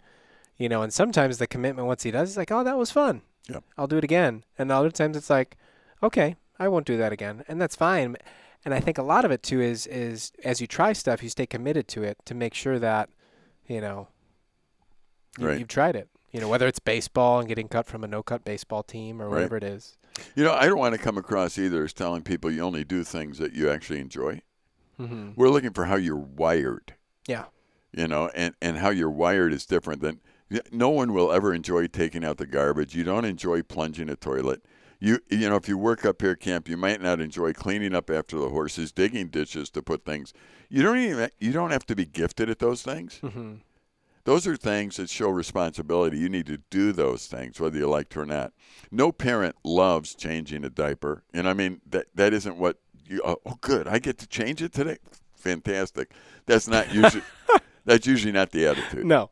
you 0.57 0.69
know, 0.69 0.81
and 0.83 0.93
sometimes 0.93 1.37
the 1.39 1.47
commitment 1.47 1.87
once 1.87 2.03
he 2.05 2.11
does, 2.11 2.31
he's 2.31 2.37
like, 2.39 2.51
oh, 2.51 2.65
that 2.65 2.79
was 2.79 2.91
fun. 2.91 3.21
Yep. 3.49 3.65
I'll 3.77 3.87
do 3.87 3.99
it 3.99 4.05
again. 4.05 4.45
And 4.59 4.71
other 4.73 4.91
times 4.91 5.17
it's 5.17 5.29
like, 5.31 5.57
okay, 6.03 6.37
I 6.59 6.69
won't 6.69 6.87
do 6.87 6.97
that 6.97 7.13
again, 7.13 7.45
and 7.49 7.61
that's 7.61 7.77
fine. 7.77 8.17
And 8.65 8.73
I 8.75 8.81
think 8.81 8.99
a 8.99 9.03
lot 9.03 9.25
of 9.25 9.31
it 9.31 9.43
too 9.43 9.61
is 9.61 9.87
is 9.87 10.33
as 10.45 10.61
you 10.61 10.67
try 10.67 10.93
stuff, 10.93 11.23
you 11.23 11.29
stay 11.29 11.47
committed 11.47 11.87
to 11.89 12.03
it 12.03 12.19
to 12.25 12.35
make 12.35 12.55
sure 12.55 12.79
that, 12.79 13.09
you 13.67 13.81
know, 13.81 14.09
you, 15.39 15.47
Right. 15.47 15.59
you've 15.59 15.69
tried 15.69 15.97
it. 15.97 16.09
You 16.33 16.41
know, 16.41 16.49
whether 16.49 16.67
it's 16.67 16.79
baseball 16.81 17.39
and 17.39 17.49
getting 17.49 17.69
cut 17.69 17.87
from 17.87 18.05
a 18.05 18.09
no-cut 18.09 18.45
baseball 18.45 18.83
team 18.83 19.23
or 19.23 19.27
Right. 19.27 19.35
whatever 19.37 19.57
it 19.57 19.63
is. 19.65 19.97
You 20.35 20.45
know, 20.45 20.55
I 20.55 20.67
don't 20.67 20.79
want 20.79 20.95
to 20.95 21.01
come 21.01 21.19
across 21.19 21.59
either 21.59 21.85
as 21.85 21.93
telling 21.93 22.23
people 22.23 22.51
you 22.51 22.63
only 22.63 22.85
do 22.85 23.05
things 23.05 23.39
that 23.39 23.53
you 23.53 23.71
actually 23.71 24.01
enjoy. 24.01 24.43
Mm-hmm. 25.01 25.33
We're 25.37 25.51
looking 25.51 25.73
for 25.73 25.85
how 25.87 25.97
you're 25.97 26.17
wired. 26.17 26.95
Yeah. 27.27 27.47
You 27.93 28.09
know, 28.09 28.29
and, 28.35 28.55
and 28.61 28.79
how 28.79 28.91
you're 28.91 29.11
wired 29.11 29.53
is 29.53 29.67
different 29.67 30.03
than 30.03 30.21
no 30.73 30.89
one 30.89 31.13
will 31.13 31.33
ever 31.33 31.53
enjoy 31.53 31.87
taking 31.87 32.25
out 32.25 32.39
the 32.39 32.47
garbage. 32.47 32.95
You 32.95 33.05
don't 33.05 33.25
enjoy 33.25 33.63
plunging 33.63 34.09
a 34.09 34.17
toilet. 34.17 34.63
You 35.01 35.21
you 35.29 35.49
know, 35.49 35.57
if 35.57 35.69
you 35.69 35.79
work 35.79 36.05
up 36.05 36.21
here 36.21 36.33
at 36.33 36.41
camp, 36.41 36.69
you 36.69 36.77
might 36.77 37.01
not 37.01 37.21
enjoy 37.21 37.53
cleaning 37.53 37.95
up 37.95 38.11
after 38.11 38.37
the 38.37 38.49
horses, 38.49 38.91
digging 38.91 39.29
ditches 39.29 39.71
to 39.71 39.83
put 39.83 40.05
things. 40.05 40.33
You 40.69 40.83
don't 40.83 40.99
even 40.99 41.31
you 41.39 41.53
don't 41.53 41.71
have 41.71 41.87
to 41.87 41.95
be 41.95 42.05
gifted 42.05 42.51
at 42.51 42.59
those 42.59 42.83
things. 42.83 43.21
Mm-hmm. 43.23 43.55
Those 44.29 44.47
are 44.47 44.57
things 44.59 44.99
that 44.99 45.09
show 45.09 45.31
responsibility. 45.31 46.19
You 46.19 46.29
need 46.29 46.45
to 46.49 46.59
do 46.69 46.93
those 46.93 47.27
things, 47.27 47.59
whether 47.59 47.79
you 47.79 47.88
like 47.88 48.11
to 48.11 48.21
or 48.21 48.27
not. 48.27 48.53
No 48.91 49.11
parent 49.11 49.57
loves 49.64 50.14
changing 50.14 50.67
a 50.67 50.69
diaper, 50.69 51.25
and 51.33 51.49
I 51.49 51.55
mean 51.55 51.81
that 51.88 52.09
that 52.14 52.35
isn't 52.35 52.59
what 52.59 52.77
you. 53.07 53.23
Oh, 53.25 53.38
oh, 53.47 53.57
good, 53.62 53.88
I 53.88 53.99
get 53.99 54.19
to 54.19 54.27
change 54.27 54.61
it 54.62 54.75
today. 54.75 54.99
Fantastic. 55.35 56.12
That's 56.45 56.69
not 56.69 56.93
usually. 56.93 57.23
that's 57.87 58.07
usually 58.07 58.33
not 58.33 58.51
the 58.51 58.67
attitude. 58.67 59.07
No. 59.07 59.31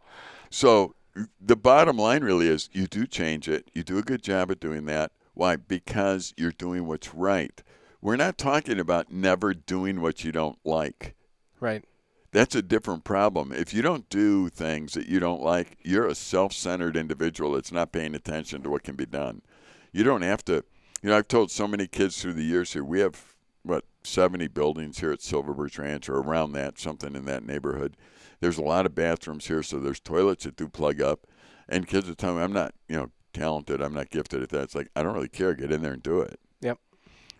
So 0.48 0.94
the 1.42 1.56
bottom 1.56 1.98
line 1.98 2.24
really 2.24 2.48
is, 2.48 2.70
you 2.72 2.86
do 2.86 3.06
change 3.06 3.50
it. 3.50 3.70
You 3.74 3.82
do 3.82 3.98
a 3.98 4.02
good 4.02 4.22
job 4.22 4.50
at 4.50 4.60
doing 4.60 4.86
that. 4.86 5.12
Why? 5.34 5.56
Because 5.56 6.32
you're 6.38 6.52
doing 6.52 6.86
what's 6.86 7.12
right. 7.12 7.62
We're 8.00 8.16
not 8.16 8.38
talking 8.38 8.80
about 8.80 9.12
never 9.12 9.52
doing 9.52 10.00
what 10.00 10.24
you 10.24 10.32
don't 10.32 10.58
like. 10.64 11.14
Right. 11.60 11.84
That's 12.32 12.54
a 12.54 12.62
different 12.62 13.04
problem. 13.04 13.52
If 13.52 13.72
you 13.72 13.82
don't 13.82 14.08
do 14.08 14.48
things 14.48 14.94
that 14.94 15.06
you 15.06 15.20
don't 15.20 15.42
like, 15.42 15.78
you're 15.82 16.06
a 16.06 16.14
self 16.14 16.52
centered 16.52 16.96
individual 16.96 17.52
that's 17.52 17.72
not 17.72 17.92
paying 17.92 18.14
attention 18.14 18.62
to 18.62 18.70
what 18.70 18.82
can 18.82 18.96
be 18.96 19.06
done. 19.06 19.42
You 19.92 20.04
don't 20.04 20.22
have 20.22 20.44
to. 20.46 20.64
You 21.02 21.10
know, 21.10 21.16
I've 21.16 21.28
told 21.28 21.50
so 21.50 21.68
many 21.68 21.86
kids 21.86 22.20
through 22.20 22.34
the 22.34 22.42
years 22.42 22.72
here, 22.72 22.84
we 22.84 23.00
have, 23.00 23.36
what, 23.62 23.84
70 24.02 24.48
buildings 24.48 24.98
here 24.98 25.12
at 25.12 25.22
Silver 25.22 25.54
Birch 25.54 25.78
Ranch 25.78 26.08
or 26.08 26.16
around 26.16 26.52
that, 26.52 26.78
something 26.78 27.14
in 27.14 27.24
that 27.26 27.44
neighborhood. 27.44 27.96
There's 28.40 28.58
a 28.58 28.62
lot 28.62 28.86
of 28.86 28.94
bathrooms 28.94 29.46
here, 29.46 29.62
so 29.62 29.78
there's 29.78 30.00
toilets 30.00 30.44
that 30.44 30.56
do 30.56 30.68
plug 30.68 31.00
up. 31.00 31.26
And 31.68 31.86
kids 31.86 32.08
are 32.08 32.14
telling 32.14 32.38
me, 32.38 32.42
I'm 32.42 32.52
not, 32.52 32.74
you 32.88 32.96
know, 32.96 33.10
talented, 33.32 33.82
I'm 33.82 33.94
not 33.94 34.10
gifted 34.10 34.42
at 34.42 34.50
that. 34.50 34.62
It's 34.62 34.74
like, 34.74 34.88
I 34.96 35.02
don't 35.02 35.14
really 35.14 35.28
care. 35.28 35.54
Get 35.54 35.72
in 35.72 35.82
there 35.82 35.92
and 35.92 36.02
do 36.02 36.20
it. 36.20 36.38
Yep. 36.60 36.78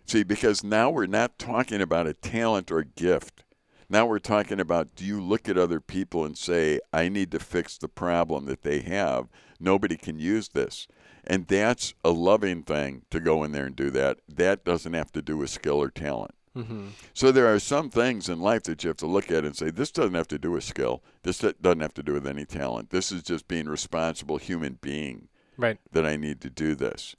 See, 0.05 0.23
because 0.23 0.63
now 0.63 0.89
we're 0.89 1.05
not 1.05 1.37
talking 1.39 1.81
about 1.81 2.07
a 2.07 2.13
talent 2.13 2.71
or 2.71 2.79
a 2.79 2.85
gift. 2.85 3.43
Now 3.89 4.05
we're 4.05 4.19
talking 4.19 4.59
about 4.59 4.95
do 4.95 5.05
you 5.05 5.21
look 5.21 5.47
at 5.47 5.57
other 5.57 5.79
people 5.79 6.25
and 6.25 6.37
say, 6.37 6.79
I 6.91 7.09
need 7.09 7.31
to 7.31 7.39
fix 7.39 7.77
the 7.77 7.87
problem 7.87 8.45
that 8.45 8.63
they 8.63 8.81
have? 8.81 9.27
Nobody 9.59 9.95
can 9.95 10.19
use 10.19 10.49
this. 10.49 10.87
And 11.25 11.47
that's 11.47 11.93
a 12.03 12.11
loving 12.11 12.63
thing 12.63 13.03
to 13.09 13.19
go 13.19 13.43
in 13.43 13.51
there 13.51 13.65
and 13.65 13.75
do 13.75 13.89
that. 13.91 14.19
That 14.27 14.63
doesn't 14.63 14.93
have 14.93 15.11
to 15.13 15.21
do 15.21 15.37
with 15.37 15.49
skill 15.49 15.81
or 15.81 15.89
talent. 15.89 16.33
Mm-hmm. 16.55 16.87
So 17.13 17.31
there 17.31 17.53
are 17.53 17.59
some 17.59 17.89
things 17.89 18.29
in 18.29 18.39
life 18.39 18.63
that 18.63 18.83
you 18.83 18.87
have 18.87 18.97
to 18.97 19.07
look 19.07 19.31
at 19.31 19.45
and 19.45 19.55
say, 19.55 19.69
this 19.69 19.91
doesn't 19.91 20.15
have 20.15 20.27
to 20.29 20.39
do 20.39 20.51
with 20.51 20.63
skill. 20.63 21.03
This 21.23 21.39
doesn't 21.39 21.81
have 21.81 21.93
to 21.95 22.03
do 22.03 22.13
with 22.13 22.25
any 22.25 22.45
talent. 22.45 22.89
This 22.89 23.11
is 23.11 23.23
just 23.23 23.47
being 23.47 23.67
a 23.67 23.71
responsible 23.71 24.37
human 24.37 24.79
being 24.81 25.27
Right. 25.57 25.79
that 25.91 26.05
I 26.05 26.17
need 26.17 26.39
to 26.41 26.49
do 26.49 26.75
this. 26.75 27.15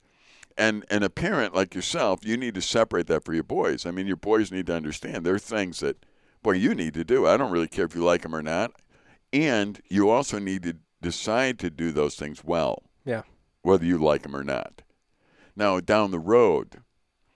And 0.57 0.85
and 0.89 1.03
a 1.05 1.09
parent 1.09 1.55
like 1.55 1.73
yourself, 1.73 2.19
you 2.23 2.35
need 2.35 2.53
to 2.55 2.61
separate 2.61 3.07
that 3.07 3.23
for 3.23 3.33
your 3.33 3.43
boys. 3.43 3.85
I 3.85 3.91
mean, 3.91 4.07
your 4.07 4.17
boys 4.17 4.51
need 4.51 4.67
to 4.67 4.75
understand 4.75 5.25
there 5.25 5.35
are 5.35 5.39
things 5.39 5.79
that, 5.79 6.05
boy, 6.43 6.53
you 6.53 6.73
need 6.75 6.93
to 6.95 7.03
do. 7.03 7.27
I 7.27 7.37
don't 7.37 7.51
really 7.51 7.67
care 7.67 7.85
if 7.85 7.95
you 7.95 8.03
like 8.03 8.21
them 8.21 8.35
or 8.35 8.41
not. 8.41 8.71
And 9.31 9.79
you 9.89 10.09
also 10.09 10.39
need 10.39 10.63
to 10.63 10.77
decide 11.01 11.59
to 11.59 11.69
do 11.69 11.91
those 11.91 12.15
things 12.15 12.43
well, 12.43 12.83
Yeah. 13.05 13.23
whether 13.61 13.85
you 13.85 13.97
like 13.97 14.23
them 14.23 14.35
or 14.35 14.43
not. 14.43 14.81
Now, 15.55 15.79
down 15.79 16.11
the 16.11 16.19
road, 16.19 16.81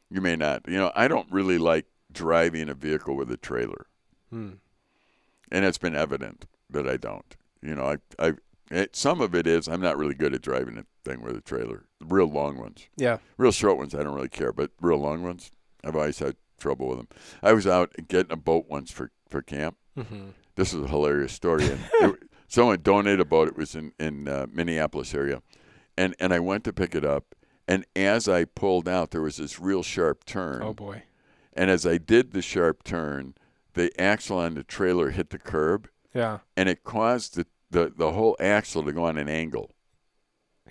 you 0.09 0.21
may 0.21 0.35
not. 0.35 0.67
You 0.67 0.77
know, 0.77 0.91
I 0.95 1.07
don't 1.07 1.31
really 1.31 1.57
like 1.57 1.85
driving 2.11 2.69
a 2.69 2.73
vehicle 2.73 3.15
with 3.15 3.31
a 3.31 3.37
trailer 3.37 3.87
Hmm. 4.29 4.51
and 5.51 5.65
it's 5.65 5.77
been 5.77 5.95
evident 5.95 6.45
that 6.69 6.87
I 6.87 6.97
don't. 6.97 7.35
You 7.61 7.75
know, 7.75 7.85
I, 8.19 8.27
I, 8.27 8.33
it, 8.71 8.95
some 8.95 9.21
of 9.21 9.33
it 9.35 9.45
is 9.47 9.67
I'm 9.67 9.81
not 9.81 9.97
really 9.97 10.13
good 10.15 10.33
at 10.33 10.41
driving 10.41 10.77
a 10.77 10.85
thing 11.03 11.21
with 11.21 11.35
a 11.35 11.41
trailer. 11.41 11.85
Real 12.01 12.27
long 12.29 12.57
ones, 12.57 12.87
Yeah. 12.97 13.17
real 13.37 13.51
short 13.51 13.77
ones, 13.77 13.93
I 13.95 14.03
don't 14.03 14.15
really 14.15 14.29
care, 14.29 14.51
but 14.53 14.71
real 14.81 14.97
long 14.97 15.21
ones, 15.23 15.51
I've 15.83 15.95
always 15.95 16.19
had 16.19 16.35
trouble 16.63 16.87
with 16.87 16.97
them. 16.97 17.07
I 17.43 17.53
was 17.53 17.67
out 17.67 17.93
getting 18.07 18.31
a 18.31 18.37
boat 18.37 18.65
once 18.69 18.89
for 18.91 19.11
for 19.29 19.41
camp. 19.41 19.75
Mm-hmm. 19.97 20.29
This 20.55 20.73
is 20.73 20.81
a 20.83 20.87
hilarious 20.87 21.33
story, 21.33 21.65
and 21.69 21.79
it, 22.01 22.23
someone 22.47 22.79
donated 22.81 23.19
a 23.19 23.25
boat. 23.25 23.47
It 23.49 23.57
was 23.57 23.75
in 23.75 23.91
in 23.99 24.27
uh, 24.27 24.47
Minneapolis 24.51 25.13
area, 25.13 25.41
and 25.97 26.15
and 26.19 26.33
I 26.33 26.39
went 26.39 26.63
to 26.63 26.73
pick 26.73 26.95
it 26.95 27.03
up, 27.05 27.35
and 27.67 27.85
as 27.95 28.27
I 28.29 28.45
pulled 28.45 28.87
out, 28.87 29.11
there 29.11 29.21
was 29.21 29.37
this 29.37 29.59
real 29.59 29.83
sharp 29.83 30.23
turn. 30.25 30.61
Oh 30.63 30.73
boy. 30.73 31.03
And 31.55 31.69
as 31.69 31.85
I 31.85 31.99
did 31.99 32.31
the 32.31 32.41
sharp 32.41 32.83
turn, 32.83 33.35
the 33.75 33.91
axle 34.01 34.39
on 34.39 34.55
the 34.55 34.63
trailer 34.63 35.11
hit 35.11 35.29
the 35.29 35.37
curb, 35.37 35.87
Yeah. 36.11 36.39
and 36.57 36.67
it 36.67 36.83
caused 36.83 37.35
the, 37.35 37.45
the, 37.69 37.93
the 37.95 38.11
whole 38.13 38.35
axle 38.39 38.81
to 38.83 38.91
go 38.91 39.03
on 39.05 39.19
an 39.19 39.29
angle. 39.29 39.69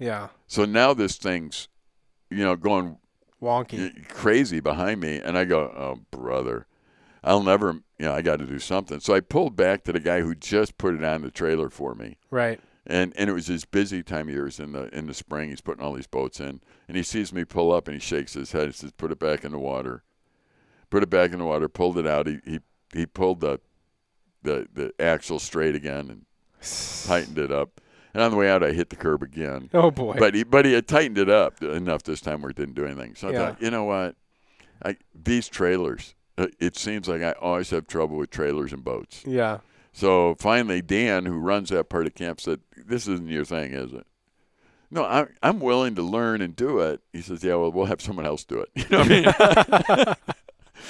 Yeah. 0.01 0.29
So 0.49 0.65
now 0.65 0.93
this 0.93 1.17
thing's, 1.19 1.69
you 2.31 2.43
know, 2.45 2.57
going 2.57 2.99
Wonky. 3.43 4.09
crazy 4.09 4.61
behind 4.61 5.01
me, 5.01 5.19
and 5.19 5.37
I 5.37 5.45
go, 5.45 5.61
oh, 5.61 6.01
brother, 6.11 6.67
I'll 7.25 7.43
never, 7.43 7.81
you 7.99 8.07
know, 8.07 8.15
I 8.15 8.23
got 8.23 8.39
to 8.39 8.47
do 8.47 8.59
something. 8.59 9.01
So 9.01 9.15
I 9.15 9.21
pulled 9.21 9.57
back 9.57 9.85
to 9.85 9.93
the 9.93 10.01
guy 10.01 10.21
who 10.21 10.35
just 10.35 10.79
put 10.79 10.95
it 10.95 11.05
on 11.05 11.23
the 11.23 11.31
trailer 11.31 11.69
for 11.69 11.95
me. 11.95 12.17
Right. 12.31 12.61
And, 12.87 13.13
and 13.17 13.29
it 13.29 13.33
was 13.33 13.49
his 13.49 13.65
busy 13.65 14.03
time 14.03 14.29
of 14.29 14.35
years 14.35 14.59
in 14.59 14.73
the 14.73 14.89
in 14.97 15.07
the 15.07 15.15
spring. 15.15 15.51
He's 15.51 15.61
putting 15.61 15.85
all 15.85 15.93
these 15.93 16.09
boats 16.09 16.41
in, 16.41 16.61
and 16.89 16.97
he 16.97 17.05
sees 17.05 17.33
me 17.33 17.45
pull 17.45 17.73
up, 17.73 17.87
and 17.87 17.95
he 17.95 18.01
shakes 18.01 18.35
his 18.35 18.51
head. 18.51 18.67
He 18.67 18.73
says, 18.73 18.91
"Put 18.91 19.13
it 19.13 19.21
back 19.21 19.45
in 19.45 19.53
the 19.53 19.59
water." 19.59 20.03
Put 20.91 21.05
it 21.05 21.11
back 21.11 21.33
in 21.33 21.39
the 21.39 21.45
water. 21.45 21.69
Pulled 21.69 21.97
it 21.97 22.09
out. 22.09 22.27
He 22.27 22.41
he, 22.45 22.61
he 22.93 23.07
pulled 23.07 23.41
the, 23.41 23.61
the 24.43 24.67
the 24.75 24.93
axle 24.99 25.39
straight 25.39 25.77
again 25.77 26.11
and 26.11 26.27
tightened 27.07 27.39
it 27.39 27.53
up. 27.53 27.81
And 28.15 28.23
on 28.23 28.31
the 28.31 28.37
way 28.37 28.51
out, 28.51 28.63
I 28.63 28.73
hit 28.73 28.91
the 28.91 28.97
curb 28.97 29.23
again. 29.23 29.71
Oh 29.73 29.91
boy. 29.91 30.17
But 30.19 30.35
he 30.35 30.43
but 30.45 30.65
he 30.67 30.73
had 30.75 30.87
tightened 30.87 31.19
it 31.19 31.31
up 31.31 31.63
enough 31.63 32.03
this 32.03 32.21
time 32.21 32.43
where 32.43 32.51
it 32.51 32.57
didn't 32.57 32.75
do 32.75 32.85
anything. 32.85 33.15
So 33.15 33.29
I 33.29 33.33
Yeah. 33.33 33.39
thought, 33.39 33.63
you 33.63 33.71
know 33.71 33.85
what, 33.85 34.17
I 34.85 34.97
these 35.15 35.49
trailers. 35.49 36.15
uh, 36.39 36.49
It 36.61 36.77
seems 36.77 37.09
like 37.09 37.23
I 37.23 37.33
always 37.33 37.71
have 37.71 37.87
trouble 37.87 38.17
with 38.19 38.31
trailers 38.31 38.73
and 38.73 38.85
boats. 38.85 39.23
yeah. 39.27 39.59
So 39.95 40.35
finally, 40.39 40.81
Dan, 40.83 41.27
who 41.27 41.39
runs 41.39 41.69
that 41.69 41.89
part 41.91 42.07
of 42.07 42.15
camp, 42.15 42.41
said, 42.41 42.61
"This 42.77 43.07
isn't 43.09 43.29
your 43.29 43.45
thing, 43.45 43.73
is 43.73 43.93
it?" 43.93 44.07
No, 44.91 45.05
I, 45.05 45.27
I'm 45.43 45.61
willing 45.61 45.95
to 45.97 46.03
learn 46.03 46.41
and 46.43 46.55
do 46.57 46.79
it. 46.81 47.01
He 47.13 47.21
says, 47.23 47.43
"Yeah, 47.45 47.55
well, 47.57 47.71
we'll 47.73 47.85
have 47.87 48.01
someone 48.03 48.25
else 48.27 48.45
do 48.45 48.61
it." 48.61 48.69
You 48.77 48.85
know 48.91 48.99
what 48.99 49.11
I 49.91 50.17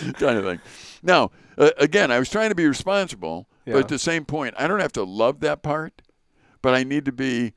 mean? 0.07 0.13
kind 0.15 0.39
of 0.39 0.45
thing. 0.45 0.61
Now, 1.03 1.31
uh, 1.59 1.71
again, 1.79 2.11
I 2.11 2.19
was 2.19 2.31
trying 2.31 2.49
to 2.51 2.55
be 2.55 2.67
responsible, 2.67 3.49
Yeah. 3.67 3.75
but 3.75 3.81
at 3.81 3.89
the 3.89 3.99
same 3.99 4.25
point, 4.25 4.55
I 4.59 4.67
don't 4.67 4.81
have 4.81 4.93
to 4.93 5.05
love 5.05 5.41
that 5.41 5.63
part, 5.63 6.02
but 6.63 6.75
I 6.75 6.85
need 6.85 7.05
to 7.05 7.13
be 7.13 7.53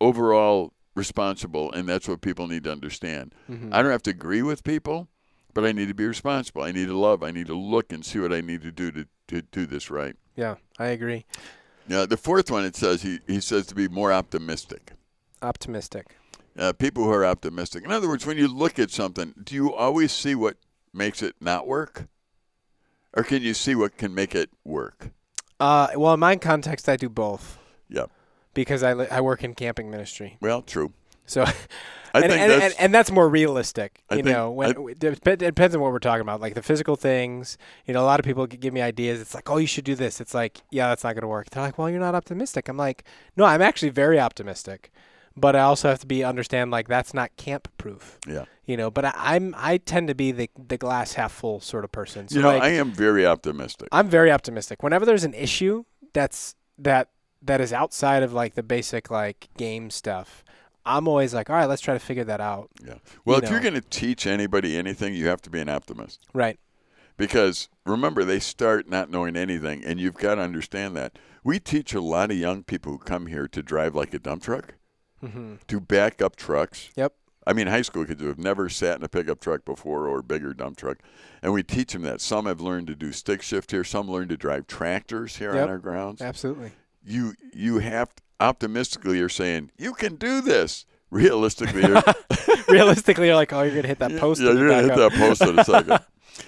overall 0.00 0.72
responsible, 0.94 1.72
and 1.72 1.88
that's 1.88 2.08
what 2.08 2.20
people 2.20 2.46
need 2.46 2.64
to 2.64 2.72
understand. 2.72 3.34
Mhm. 3.48 3.72
I 3.72 3.82
don't 3.82 3.90
have 3.90 4.02
to 4.04 4.10
agree 4.10 4.42
with 4.42 4.64
people, 4.64 5.08
but 5.54 5.64
I 5.64 5.72
need 5.72 5.88
to 5.88 5.94
be 5.94 6.06
responsible. 6.06 6.62
I 6.62 6.72
need 6.72 6.86
to 6.86 6.98
love. 6.98 7.22
I 7.22 7.30
need 7.30 7.46
to 7.46 7.58
look 7.58 7.92
and 7.92 8.04
see 8.04 8.18
what 8.18 8.32
I 8.32 8.40
need 8.40 8.62
to 8.62 8.70
do 8.72 8.90
to, 8.92 9.06
to 9.28 9.42
do 9.42 9.66
this 9.66 9.90
right. 9.90 10.16
Yeah. 10.36 10.56
I 10.78 10.86
agree. 10.88 11.24
Now, 11.88 12.04
the 12.04 12.16
fourth 12.16 12.50
one, 12.50 12.64
it 12.64 12.76
says 12.76 13.02
he, 13.02 13.20
he 13.26 13.40
says 13.40 13.66
to 13.68 13.74
be 13.74 13.88
more 13.88 14.12
optimistic. 14.12 14.92
Optimistic. 15.40 16.16
Uh, 16.56 16.72
people 16.72 17.04
who 17.04 17.10
are 17.10 17.24
optimistic. 17.24 17.84
In 17.84 17.92
other 17.92 18.08
words, 18.08 18.26
when 18.26 18.36
you 18.36 18.48
look 18.48 18.78
at 18.78 18.90
something, 18.90 19.32
do 19.42 19.54
you 19.54 19.72
always 19.72 20.12
see 20.12 20.34
what 20.34 20.56
makes 20.92 21.22
it 21.22 21.36
not 21.40 21.66
work? 21.66 22.08
Or 23.16 23.22
can 23.22 23.42
you 23.42 23.54
see 23.54 23.74
what 23.74 23.96
can 23.96 24.14
make 24.14 24.34
it 24.34 24.50
work? 24.64 25.10
Uh, 25.60 25.88
well, 25.96 26.14
in 26.14 26.20
my 26.20 26.36
context, 26.36 26.88
I 26.88 26.96
do 26.96 27.08
both 27.08 27.58
Yeah. 27.88 28.06
Because 28.58 28.82
I, 28.82 28.92
li- 28.92 29.06
I 29.08 29.20
work 29.20 29.44
in 29.44 29.54
camping 29.54 29.88
ministry. 29.88 30.36
Well, 30.40 30.62
true. 30.62 30.92
So, 31.26 31.42
I 31.42 31.52
and, 32.14 32.24
think 32.24 32.32
and, 32.32 32.50
that's, 32.50 32.64
and, 32.64 32.74
and 32.80 32.94
that's 32.94 33.12
more 33.12 33.28
realistic. 33.28 34.02
I 34.10 34.16
You 34.16 34.24
know, 34.24 34.50
when 34.50 34.70
it 34.70 34.98
dep- 34.98 35.28
it 35.28 35.38
depends 35.38 35.76
on 35.76 35.80
what 35.80 35.92
we're 35.92 36.00
talking 36.00 36.22
about, 36.22 36.40
like 36.40 36.54
the 36.54 36.62
physical 36.62 36.96
things. 36.96 37.56
You 37.86 37.94
know, 37.94 38.02
a 38.02 38.08
lot 38.08 38.18
of 38.18 38.26
people 38.26 38.48
give 38.48 38.74
me 38.74 38.80
ideas. 38.80 39.20
It's 39.20 39.32
like, 39.32 39.48
oh, 39.48 39.58
you 39.58 39.68
should 39.68 39.84
do 39.84 39.94
this. 39.94 40.20
It's 40.20 40.34
like, 40.34 40.60
yeah, 40.72 40.88
that's 40.88 41.04
not 41.04 41.14
going 41.14 41.22
to 41.22 41.28
work. 41.28 41.50
They're 41.50 41.62
like, 41.62 41.78
well, 41.78 41.88
you're 41.88 42.00
not 42.00 42.16
optimistic. 42.16 42.68
I'm 42.68 42.76
like, 42.76 43.04
no, 43.36 43.44
I'm 43.44 43.62
actually 43.62 43.90
very 43.90 44.18
optimistic, 44.18 44.90
but 45.36 45.54
I 45.54 45.60
also 45.60 45.88
have 45.88 46.00
to 46.00 46.06
be 46.08 46.24
understand 46.24 46.72
like 46.72 46.88
that's 46.88 47.14
not 47.14 47.36
camp 47.36 47.68
proof. 47.78 48.18
yeah. 48.26 48.46
You 48.66 48.76
know, 48.76 48.90
but 48.90 49.04
I, 49.04 49.12
I'm 49.14 49.54
I 49.56 49.76
tend 49.78 50.08
to 50.08 50.16
be 50.16 50.32
the 50.32 50.50
the 50.66 50.78
glass 50.78 51.12
half 51.12 51.30
full 51.30 51.60
sort 51.60 51.84
of 51.84 51.92
person. 51.92 52.26
So 52.26 52.34
you 52.34 52.42
know, 52.42 52.48
like, 52.48 52.62
I 52.62 52.70
am 52.70 52.90
very 52.90 53.24
optimistic. 53.24 53.88
I'm 53.92 54.08
very 54.08 54.32
optimistic. 54.32 54.82
Whenever 54.82 55.06
there's 55.06 55.24
an 55.24 55.34
issue 55.34 55.84
that's 56.12 56.56
that 56.78 57.10
that 57.42 57.60
is 57.60 57.72
outside 57.72 58.22
of 58.22 58.32
like 58.32 58.54
the 58.54 58.62
basic 58.62 59.10
like 59.10 59.48
game 59.56 59.90
stuff, 59.90 60.44
I'm 60.84 61.06
always 61.06 61.34
like, 61.34 61.50
all 61.50 61.56
right, 61.56 61.66
let's 61.66 61.82
try 61.82 61.94
to 61.94 62.00
figure 62.00 62.24
that 62.24 62.40
out. 62.40 62.70
yeah. 62.84 62.94
Well, 63.24 63.38
you 63.38 63.44
if 63.44 63.50
you're 63.50 63.60
going 63.60 63.74
to 63.74 63.80
teach 63.80 64.26
anybody 64.26 64.76
anything, 64.76 65.14
you 65.14 65.26
have 65.28 65.42
to 65.42 65.50
be 65.50 65.60
an 65.60 65.68
optimist. 65.68 66.26
Right. 66.32 66.58
Because 67.16 67.68
remember, 67.84 68.24
they 68.24 68.38
start 68.38 68.88
not 68.88 69.10
knowing 69.10 69.36
anything, 69.36 69.84
and 69.84 69.98
you've 69.98 70.14
got 70.14 70.36
to 70.36 70.40
understand 70.42 70.96
that. 70.96 71.18
We 71.42 71.58
teach 71.58 71.92
a 71.92 72.00
lot 72.00 72.30
of 72.30 72.36
young 72.36 72.62
people 72.62 72.92
who 72.92 72.98
come 72.98 73.26
here 73.26 73.48
to 73.48 73.62
drive 73.62 73.94
like 73.94 74.14
a 74.14 74.18
dump 74.18 74.42
truck, 74.44 74.74
Mm-hmm. 75.22 75.54
to 75.66 75.80
back 75.80 76.22
up 76.22 76.36
trucks. 76.36 76.90
Yep. 76.94 77.12
I 77.44 77.52
mean, 77.52 77.66
high 77.66 77.82
school 77.82 78.04
kids 78.04 78.20
who 78.22 78.28
have 78.28 78.38
never 78.38 78.68
sat 78.68 78.98
in 78.98 79.02
a 79.04 79.08
pickup 79.08 79.40
truck 79.40 79.64
before 79.64 80.06
or 80.06 80.20
a 80.20 80.22
bigger 80.22 80.54
dump 80.54 80.76
truck. 80.76 80.98
And 81.42 81.52
we 81.52 81.62
teach 81.64 81.92
them 81.92 82.02
that. 82.02 82.20
Some 82.20 82.46
have 82.46 82.60
learned 82.60 82.86
to 82.86 82.94
do 82.94 83.10
stick 83.10 83.42
shift 83.42 83.72
here, 83.72 83.82
some 83.82 84.08
learn 84.08 84.28
to 84.28 84.36
drive 84.36 84.68
tractors 84.68 85.36
here 85.38 85.54
Yep. 85.54 85.64
on 85.64 85.68
our 85.70 85.78
grounds. 85.78 86.22
Absolutely. 86.22 86.70
You 87.08 87.34
you 87.54 87.78
have 87.78 88.10
optimistically 88.40 89.18
you're 89.18 89.28
saying, 89.28 89.70
You 89.78 89.94
can 89.94 90.16
do 90.16 90.40
this. 90.40 90.84
Realistically, 91.10 91.82
you're, 91.86 92.02
Realistically, 92.68 93.26
you're 93.28 93.34
like, 93.34 93.52
oh, 93.54 93.62
you're 93.62 93.74
gonna 93.74 93.88
hit 93.88 93.98
that 94.00 94.18
post. 94.18 94.42
Yeah, 94.42 94.50
in 94.50 94.58
you're 94.58 94.68
gonna 94.68 94.82
hit 94.82 94.90
up. 94.92 95.12
that 95.12 95.18
post 95.18 95.40
in 95.42 95.58
a 95.58 95.64
second. 95.76 96.00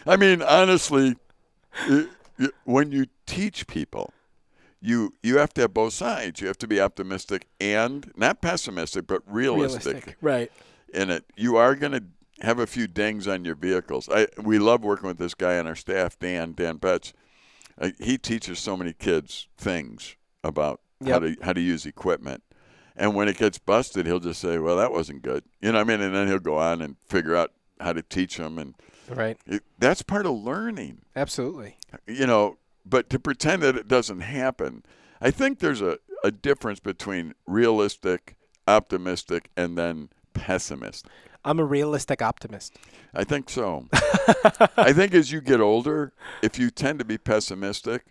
I 0.07 0.16
mean, 0.16 0.42
honestly, 0.42 1.16
it, 1.88 2.09
it- 2.38 2.53
when 2.64 2.92
you 2.92 3.07
teach 3.27 3.66
people, 3.66 4.12
you 4.83 5.14
you 5.23 5.38
have 5.38 5.55
to 5.55 5.62
have 5.62 5.73
both 5.75 5.94
sides. 5.94 6.40
You 6.42 6.46
have 6.49 6.59
to 6.59 6.66
be 6.68 6.79
optimistic 6.81 7.46
and 7.61 8.11
not 8.16 8.42
pessimistic, 8.42 9.07
but 9.07 9.23
realistic, 9.27 9.85
Realistic. 9.87 10.16
Right. 10.20 10.53
in 10.92 11.09
it. 11.11 11.25
You 11.37 11.57
are 11.57 11.75
going 11.75 11.92
to 11.92 12.05
have 12.42 12.59
a 12.59 12.66
few 12.66 12.87
dings 12.87 13.27
on 13.29 13.44
your 13.46 13.55
vehicles. 13.55 14.09
I 14.12 14.27
we 14.42 14.59
love 14.59 14.83
working 14.85 15.07
with 15.09 15.18
this 15.18 15.35
guy 15.35 15.59
on 15.59 15.66
our 15.66 15.75
staff, 15.75 16.18
Dan 16.18 16.53
Dan 16.53 16.77
Betts. 16.77 17.12
Uh, 17.81 17.90
he 17.99 18.18
teaches 18.18 18.59
so 18.59 18.77
many 18.77 18.92
kids 18.92 19.49
things 19.57 20.16
about 20.44 20.81
how 21.07 21.18
to 21.18 21.37
how 21.42 21.53
to 21.53 21.61
use 21.61 21.87
equipment. 21.87 22.42
And 22.96 23.14
when 23.14 23.29
it 23.29 23.38
gets 23.38 23.59
busted, 23.59 24.07
he'll 24.07 24.20
just 24.20 24.40
say, 24.40 24.59
"Well, 24.59 24.76
that 24.76 24.92
wasn't 24.92 25.22
good." 25.22 25.44
You 25.61 25.72
know 25.72 25.79
what 25.79 25.88
I 25.90 25.96
mean? 25.96 26.00
And 26.00 26.14
then 26.14 26.26
he'll 26.29 26.38
go 26.38 26.59
on 26.59 26.83
and 26.83 26.96
figure 27.07 27.37
out 27.37 27.53
how 27.81 27.92
to 27.92 28.03
teach 28.03 28.37
them, 28.37 28.59
and 28.59 28.74
Right. 29.09 29.38
it, 29.46 29.62
that's 29.79 30.03
part 30.03 30.26
of 30.26 30.33
learning. 30.35 30.98
Absolutely. 31.16 31.79
You 32.07 32.26
know, 32.26 32.59
but 32.85 33.09
to 33.11 33.18
pretend 33.18 33.62
that 33.62 33.76
it 33.76 33.88
doesn't 33.88 34.20
happen, 34.20 34.85
I 35.20 35.31
think 35.31 35.59
there's 35.61 35.81
a, 35.81 35.98
a 36.22 36.31
difference 36.31 36.79
between 36.79 37.35
realistic, 37.46 38.37
optimistic, 38.68 39.50
and 39.57 39.79
then 39.79 40.11
pessimist. 40.35 41.07
I'm 41.44 41.59
a 41.59 41.64
realistic 41.64 42.20
optimist. 42.20 42.76
I 43.14 43.24
think 43.24 43.48
so. 43.48 43.87
I 44.76 44.92
think 44.92 45.14
as 45.14 45.33
you 45.33 45.40
get 45.40 45.61
older, 45.61 46.12
if 46.42 46.59
you 46.59 46.70
tend 46.70 46.98
to 46.98 47.05
be 47.05 47.16
pessimistic 47.16 48.05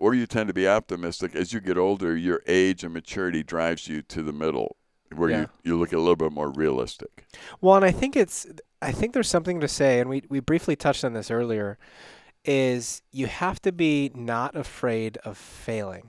or 0.00 0.14
you 0.14 0.26
tend 0.26 0.48
to 0.48 0.54
be 0.54 0.66
optimistic, 0.66 1.36
as 1.36 1.52
you 1.52 1.60
get 1.60 1.76
older, 1.78 2.16
your 2.16 2.42
age 2.46 2.82
and 2.82 2.92
maturity 2.92 3.42
drives 3.44 3.86
you 3.86 4.02
to 4.02 4.22
the 4.22 4.32
middle 4.32 4.76
where 5.14 5.30
Yeah. 5.30 5.40
you, 5.40 5.48
you 5.62 5.78
look 5.78 5.92
a 5.92 5.98
little 5.98 6.16
bit 6.16 6.32
more 6.32 6.50
realistic. 6.50 7.26
Well, 7.60 7.76
and 7.76 7.84
I 7.84 7.92
think 7.92 8.16
it's 8.16 8.46
I 8.82 8.92
think 8.92 9.12
there's 9.12 9.28
something 9.28 9.60
to 9.60 9.68
say, 9.68 10.00
and 10.00 10.08
we 10.08 10.22
we 10.28 10.40
briefly 10.40 10.74
touched 10.74 11.04
on 11.04 11.12
this 11.12 11.30
earlier, 11.30 11.78
is 12.44 13.02
you 13.12 13.26
have 13.26 13.60
to 13.62 13.72
be 13.72 14.10
not 14.14 14.56
afraid 14.56 15.18
of 15.18 15.36
failing. 15.36 16.08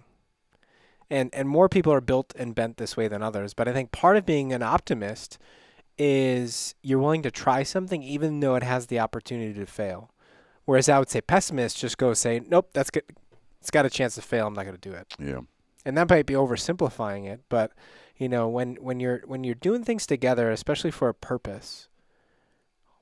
And 1.10 1.30
and 1.34 1.50
more 1.50 1.68
people 1.68 1.92
are 1.92 2.00
built 2.02 2.34
and 2.38 2.56
bent 2.56 2.78
this 2.78 2.96
way 2.96 3.10
than 3.10 3.22
others, 3.22 3.54
but 3.54 3.68
I 3.68 3.74
think 3.74 3.92
part 3.92 4.16
of 4.16 4.26
being 4.26 4.54
an 4.54 4.64
optimist 4.64 5.38
is 5.98 6.74
you're 6.82 7.00
willing 7.00 7.22
to 7.24 7.32
try 7.32 7.64
something 7.64 8.02
even 8.02 8.40
though 8.40 8.56
it 8.56 8.64
has 8.64 8.88
the 8.88 9.00
opportunity 9.00 9.54
to 9.60 9.66
fail. 9.66 10.10
Whereas 10.64 10.88
I 10.88 10.98
would 11.00 11.10
say 11.10 11.20
pessimists 11.20 11.80
just 11.82 11.98
go 11.98 12.14
say, 12.14 12.40
Nope, 12.48 12.70
that's 12.72 12.90
good 12.90 13.04
it's 13.62 13.72
got 13.72 13.86
a 13.86 13.90
chance 13.90 14.16
to 14.16 14.22
fail, 14.22 14.48
I'm 14.48 14.54
not 14.54 14.66
gonna 14.66 14.78
do 14.78 14.92
it. 14.92 15.14
Yeah. 15.20 15.40
and 15.86 15.98
that 15.98 16.10
might 16.10 16.26
be 16.26 16.34
oversimplifying 16.34 17.26
it 17.32 17.42
but 17.50 17.72
you 18.18 18.28
know 18.30 18.48
when 18.50 18.76
when 18.76 19.00
you're 19.00 19.22
when 19.26 19.44
you're 19.44 19.56
doing 19.56 19.84
things 19.84 20.06
together 20.06 20.52
especially 20.52 20.92
for 20.92 21.08
a 21.10 21.14
purpose 21.14 21.88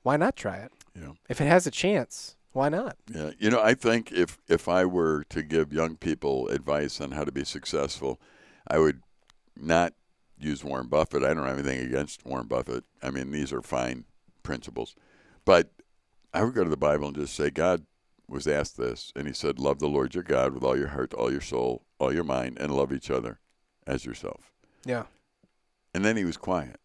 why 0.02 0.16
not 0.16 0.36
try 0.36 0.56
it 0.58 0.72
Yeah. 0.94 1.12
if 1.28 1.40
it 1.40 1.46
has 1.46 1.66
a 1.66 1.70
chance 1.70 2.36
why 2.52 2.68
not 2.68 2.96
Yeah, 3.12 3.30
you 3.38 3.48
know, 3.50 3.60
I 3.62 3.74
think 3.74 4.10
if 4.12 4.38
if 4.48 4.66
I 4.68 4.84
were 4.84 5.24
to 5.30 5.42
give 5.42 5.72
young 5.72 5.96
people 5.96 6.48
advice 6.48 7.00
on 7.00 7.12
how 7.12 7.24
to 7.24 7.30
be 7.30 7.44
successful, 7.44 8.20
I 8.66 8.78
would 8.78 9.02
not 9.56 9.92
use 10.36 10.64
Warren 10.64 10.88
Buffett. 10.88 11.22
I 11.22 11.32
don't 11.34 11.46
have 11.46 11.58
anything 11.58 11.86
against 11.86 12.24
Warren 12.26 12.48
Buffett. 12.48 12.82
I 13.02 13.10
mean, 13.10 13.30
these 13.30 13.52
are 13.52 13.62
fine 13.62 14.04
principles, 14.42 14.96
but 15.44 15.70
I 16.34 16.42
would 16.42 16.54
go 16.54 16.64
to 16.64 16.70
the 16.70 16.76
Bible 16.76 17.06
and 17.08 17.16
just 17.16 17.36
say, 17.36 17.50
God 17.50 17.84
was 18.30 18.46
asked 18.46 18.76
this, 18.76 19.12
and 19.14 19.26
He 19.26 19.34
said, 19.34 19.58
"Love 19.58 19.78
the 19.78 19.88
Lord 19.88 20.14
your 20.14 20.24
God 20.24 20.54
with 20.54 20.62
all 20.62 20.78
your 20.78 20.88
heart, 20.88 21.12
all 21.12 21.30
your 21.30 21.40
soul, 21.40 21.84
all 21.98 22.12
your 22.12 22.24
mind, 22.24 22.58
and 22.58 22.74
love 22.74 22.92
each 22.92 23.10
other 23.10 23.40
as 23.86 24.06
yourself." 24.06 24.52
yeah 24.84 25.04
And 25.92 26.04
then 26.04 26.16
He 26.16 26.24
was 26.24 26.36
quiet. 26.36 26.80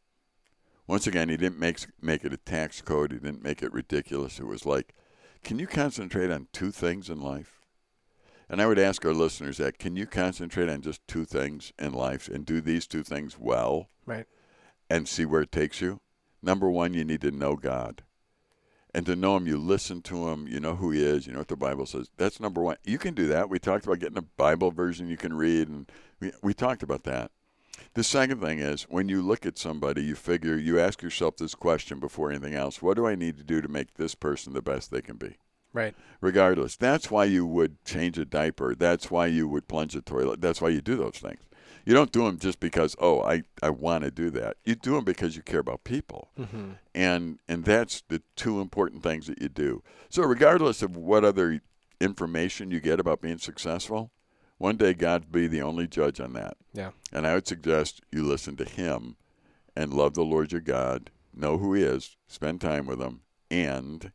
Once 0.88 1.08
again, 1.08 1.30
He 1.30 1.38
didn't 1.38 1.60
make 1.60 1.86
make 2.02 2.26
it 2.26 2.34
a 2.34 2.38
tax 2.38 2.82
code. 2.82 3.12
He 3.12 3.20
didn't 3.20 3.44
make 3.44 3.62
it 3.64 3.72
ridiculous. 3.72 4.40
It 4.40 4.48
was 4.48 4.66
like 4.66 4.94
can 5.46 5.60
you 5.60 5.68
concentrate 5.68 6.32
on 6.32 6.48
two 6.52 6.72
things 6.72 7.08
in 7.08 7.22
life? 7.22 7.62
And 8.50 8.60
I 8.60 8.66
would 8.66 8.80
ask 8.80 9.06
our 9.06 9.14
listeners 9.14 9.58
that 9.58 9.78
can 9.78 9.96
you 9.96 10.08
concentrate 10.08 10.70
on 10.70 10.82
just 10.82 11.08
two 11.08 11.24
things 11.24 11.72
in 11.78 11.94
life 11.94 12.28
and 12.28 12.46
do 12.46 12.62
these 12.62 12.88
two 12.88 13.04
things 13.04 13.38
well 13.38 13.90
right 14.08 14.26
and 14.90 15.08
see 15.08 15.24
where 15.24 15.42
it 15.42 15.52
takes 15.52 15.82
you? 15.82 16.02
Number 16.42 16.68
one, 16.70 16.96
you 16.96 17.04
need 17.04 17.22
to 17.22 17.30
know 17.30 17.56
God. 17.56 18.04
And 18.96 19.06
to 19.08 19.16
know 19.18 19.36
Him, 19.36 19.46
you 19.46 19.58
listen 19.58 20.02
to 20.04 20.30
Him, 20.30 20.48
you 20.48 20.62
know 20.62 20.76
who 20.76 20.92
He 20.92 21.04
is, 21.04 21.28
you 21.28 21.34
know 21.34 21.40
what 21.40 21.50
the 21.50 21.58
Bible 21.58 21.86
says. 21.86 22.10
That's 22.16 22.40
number 22.40 22.62
one. 22.62 22.78
You 22.86 22.98
can 22.98 23.14
do 23.14 23.28
that. 23.28 23.50
We 23.50 23.60
talked 23.60 23.86
about 23.86 24.00
getting 24.00 24.18
a 24.18 24.22
Bible 24.22 24.72
version 24.72 25.10
you 25.10 25.18
can 25.18 25.34
read, 25.34 25.68
and 25.68 25.92
we, 26.22 26.32
we 26.42 26.54
talked 26.54 26.82
about 26.82 27.04
that. 27.04 27.32
The 27.94 28.06
second 28.06 28.40
thing 28.40 28.60
is 28.60 28.84
when 28.84 29.10
you 29.10 29.22
look 29.22 29.46
at 29.46 29.58
somebody, 29.58 30.02
you 30.02 30.16
figure, 30.16 30.56
you 30.56 30.80
ask 30.80 31.02
yourself 31.02 31.36
this 31.36 31.56
question 31.56 32.00
before 32.00 32.32
anything 32.32 32.54
else 32.54 32.82
what 32.82 32.96
do 32.96 33.06
I 33.06 33.16
need 33.16 33.36
to 33.36 33.44
do 33.44 33.60
to 33.60 33.68
make 33.68 33.96
this 33.96 34.16
person 34.16 34.54
the 34.54 34.62
best 34.62 34.92
they 34.92 35.02
can 35.02 35.18
be? 35.18 35.36
right 35.74 35.94
regardless. 36.22 36.78
That's 36.78 37.12
why 37.12 37.26
you 37.26 37.46
would 37.46 37.84
change 37.84 38.18
a 38.18 38.24
diaper. 38.24 38.76
That's 38.76 39.12
why 39.12 39.28
you 39.28 39.46
would 39.50 39.68
plunge 39.68 39.94
a 39.94 40.02
toilet. 40.02 40.40
That's 40.40 40.62
why 40.62 40.70
you 40.70 40.80
do 40.80 40.96
those 40.96 41.20
things. 41.22 41.42
You 41.86 41.93
don't 41.93 42.12
do 42.12 42.24
them 42.24 42.39
just 42.39 42.60
because, 42.60 42.95
oh, 43.00 43.21
I, 43.21 43.43
I 43.62 43.69
want 43.69 44.04
to 44.04 44.12
do 44.12 44.32
that. 44.32 44.58
You 44.65 44.74
do 44.76 44.95
them 44.95 45.04
because 45.04 45.36
you 45.36 45.43
care 45.43 45.60
about 45.60 45.84
people. 45.84 46.30
mm-hmm. 46.38 46.71
And, 46.95 47.39
and 47.48 47.63
that's 47.63 48.02
the 48.08 48.24
two 48.36 48.60
important 48.60 49.04
things 49.04 49.28
that 49.28 49.41
you 49.41 49.50
do. 49.50 49.84
So, 50.10 50.24
regardless 50.24 50.82
of 50.82 50.98
what 50.98 51.24
other 51.24 51.62
information 52.02 52.71
you 52.71 52.80
get 52.80 53.00
about 53.00 53.21
being 53.21 53.38
successful, 53.38 54.12
one 54.58 54.78
day 54.78 54.93
God 54.93 55.32
be 55.32 55.48
the 55.48 55.62
only 55.62 55.88
judge 55.88 56.19
on 56.19 56.34
that. 56.34 56.58
yeah 56.74 56.91
And 57.12 57.28
I 57.28 57.36
would 57.36 57.48
suggest 57.48 58.02
you 58.12 58.24
listen 58.24 58.56
to 58.58 58.65
Him 58.65 59.17
and 59.76 59.93
love 59.93 60.13
the 60.13 60.24
Lord 60.24 60.52
your 60.52 60.62
God, 60.62 61.12
know 61.34 61.58
who 61.58 61.74
He 61.74 61.84
is, 61.84 62.15
spend 62.28 62.62
time 62.62 62.86
with 62.86 63.02
Him, 63.02 63.21
and 63.52 64.12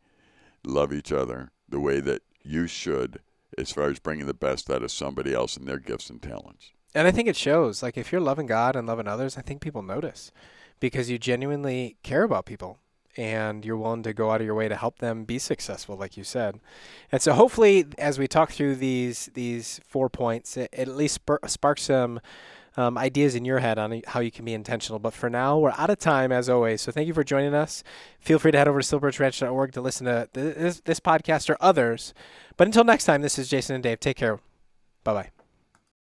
love 0.64 0.92
each 0.92 1.12
other 1.12 1.52
the 1.68 1.80
way 1.80 2.00
that 2.00 2.22
you 2.42 2.66
should 2.66 3.20
as 3.58 3.70
far 3.72 3.90
as 3.90 3.98
bringing 3.98 4.26
the 4.26 4.34
best 4.34 4.70
out 4.70 4.82
of 4.82 4.90
somebody 4.90 5.34
else 5.34 5.56
and 5.56 5.66
their 5.66 5.78
gifts 5.78 6.10
and 6.10 6.22
talents. 6.22 6.72
And 6.94 7.06
i 7.06 7.10
think 7.10 7.28
it 7.28 7.36
shows 7.36 7.82
like 7.82 7.96
if 7.96 8.12
you're 8.12 8.20
loving 8.20 8.46
god 8.46 8.76
and 8.76 8.86
loving 8.86 9.08
others 9.08 9.36
i 9.36 9.42
think 9.42 9.60
people 9.60 9.82
notice 9.82 10.32
because 10.80 11.10
you 11.10 11.18
genuinely 11.18 11.96
care 12.02 12.22
about 12.22 12.46
people 12.46 12.78
and 13.16 13.64
you're 13.64 13.76
willing 13.76 14.02
to 14.02 14.12
go 14.12 14.30
out 14.30 14.40
of 14.40 14.46
your 14.46 14.54
way 14.54 14.68
to 14.68 14.76
help 14.76 14.98
them 14.98 15.24
be 15.24 15.38
successful 15.38 15.96
like 15.96 16.16
you 16.16 16.24
said. 16.24 16.60
And 17.10 17.20
so 17.20 17.32
hopefully 17.32 17.86
as 17.98 18.18
we 18.18 18.28
talk 18.28 18.52
through 18.52 18.76
these 18.76 19.30
these 19.34 19.80
four 19.86 20.08
points 20.08 20.56
it, 20.56 20.70
it 20.72 20.88
at 20.88 20.96
least 20.96 21.20
sparks 21.46 21.82
some 21.82 22.20
um, 22.76 22.96
ideas 22.96 23.34
in 23.34 23.44
your 23.44 23.58
head 23.58 23.78
on 23.78 24.00
how 24.06 24.20
you 24.20 24.30
can 24.30 24.44
be 24.44 24.54
intentional. 24.54 25.00
But 25.00 25.12
for 25.12 25.28
now 25.28 25.58
we're 25.58 25.72
out 25.72 25.90
of 25.90 25.98
time 25.98 26.30
as 26.30 26.48
always. 26.48 26.80
So 26.82 26.92
thank 26.92 27.08
you 27.08 27.14
for 27.14 27.24
joining 27.24 27.52
us. 27.52 27.82
Feel 28.20 28.38
free 28.38 28.52
to 28.52 28.58
head 28.58 28.68
over 28.68 28.80
to 28.80 28.86
silverbirchranch.org 28.86 29.72
to 29.72 29.80
listen 29.80 30.06
to 30.06 30.28
this, 30.32 30.80
this 30.80 31.00
podcast 31.00 31.50
or 31.50 31.56
others. 31.60 32.14
But 32.56 32.68
until 32.68 32.84
next 32.84 33.04
time 33.04 33.22
this 33.22 33.38
is 33.38 33.48
jason 33.48 33.74
and 33.74 33.82
dave. 33.82 33.98
Take 34.00 34.16
care. 34.16 34.36
Bye 35.02 35.14
bye 35.14 35.39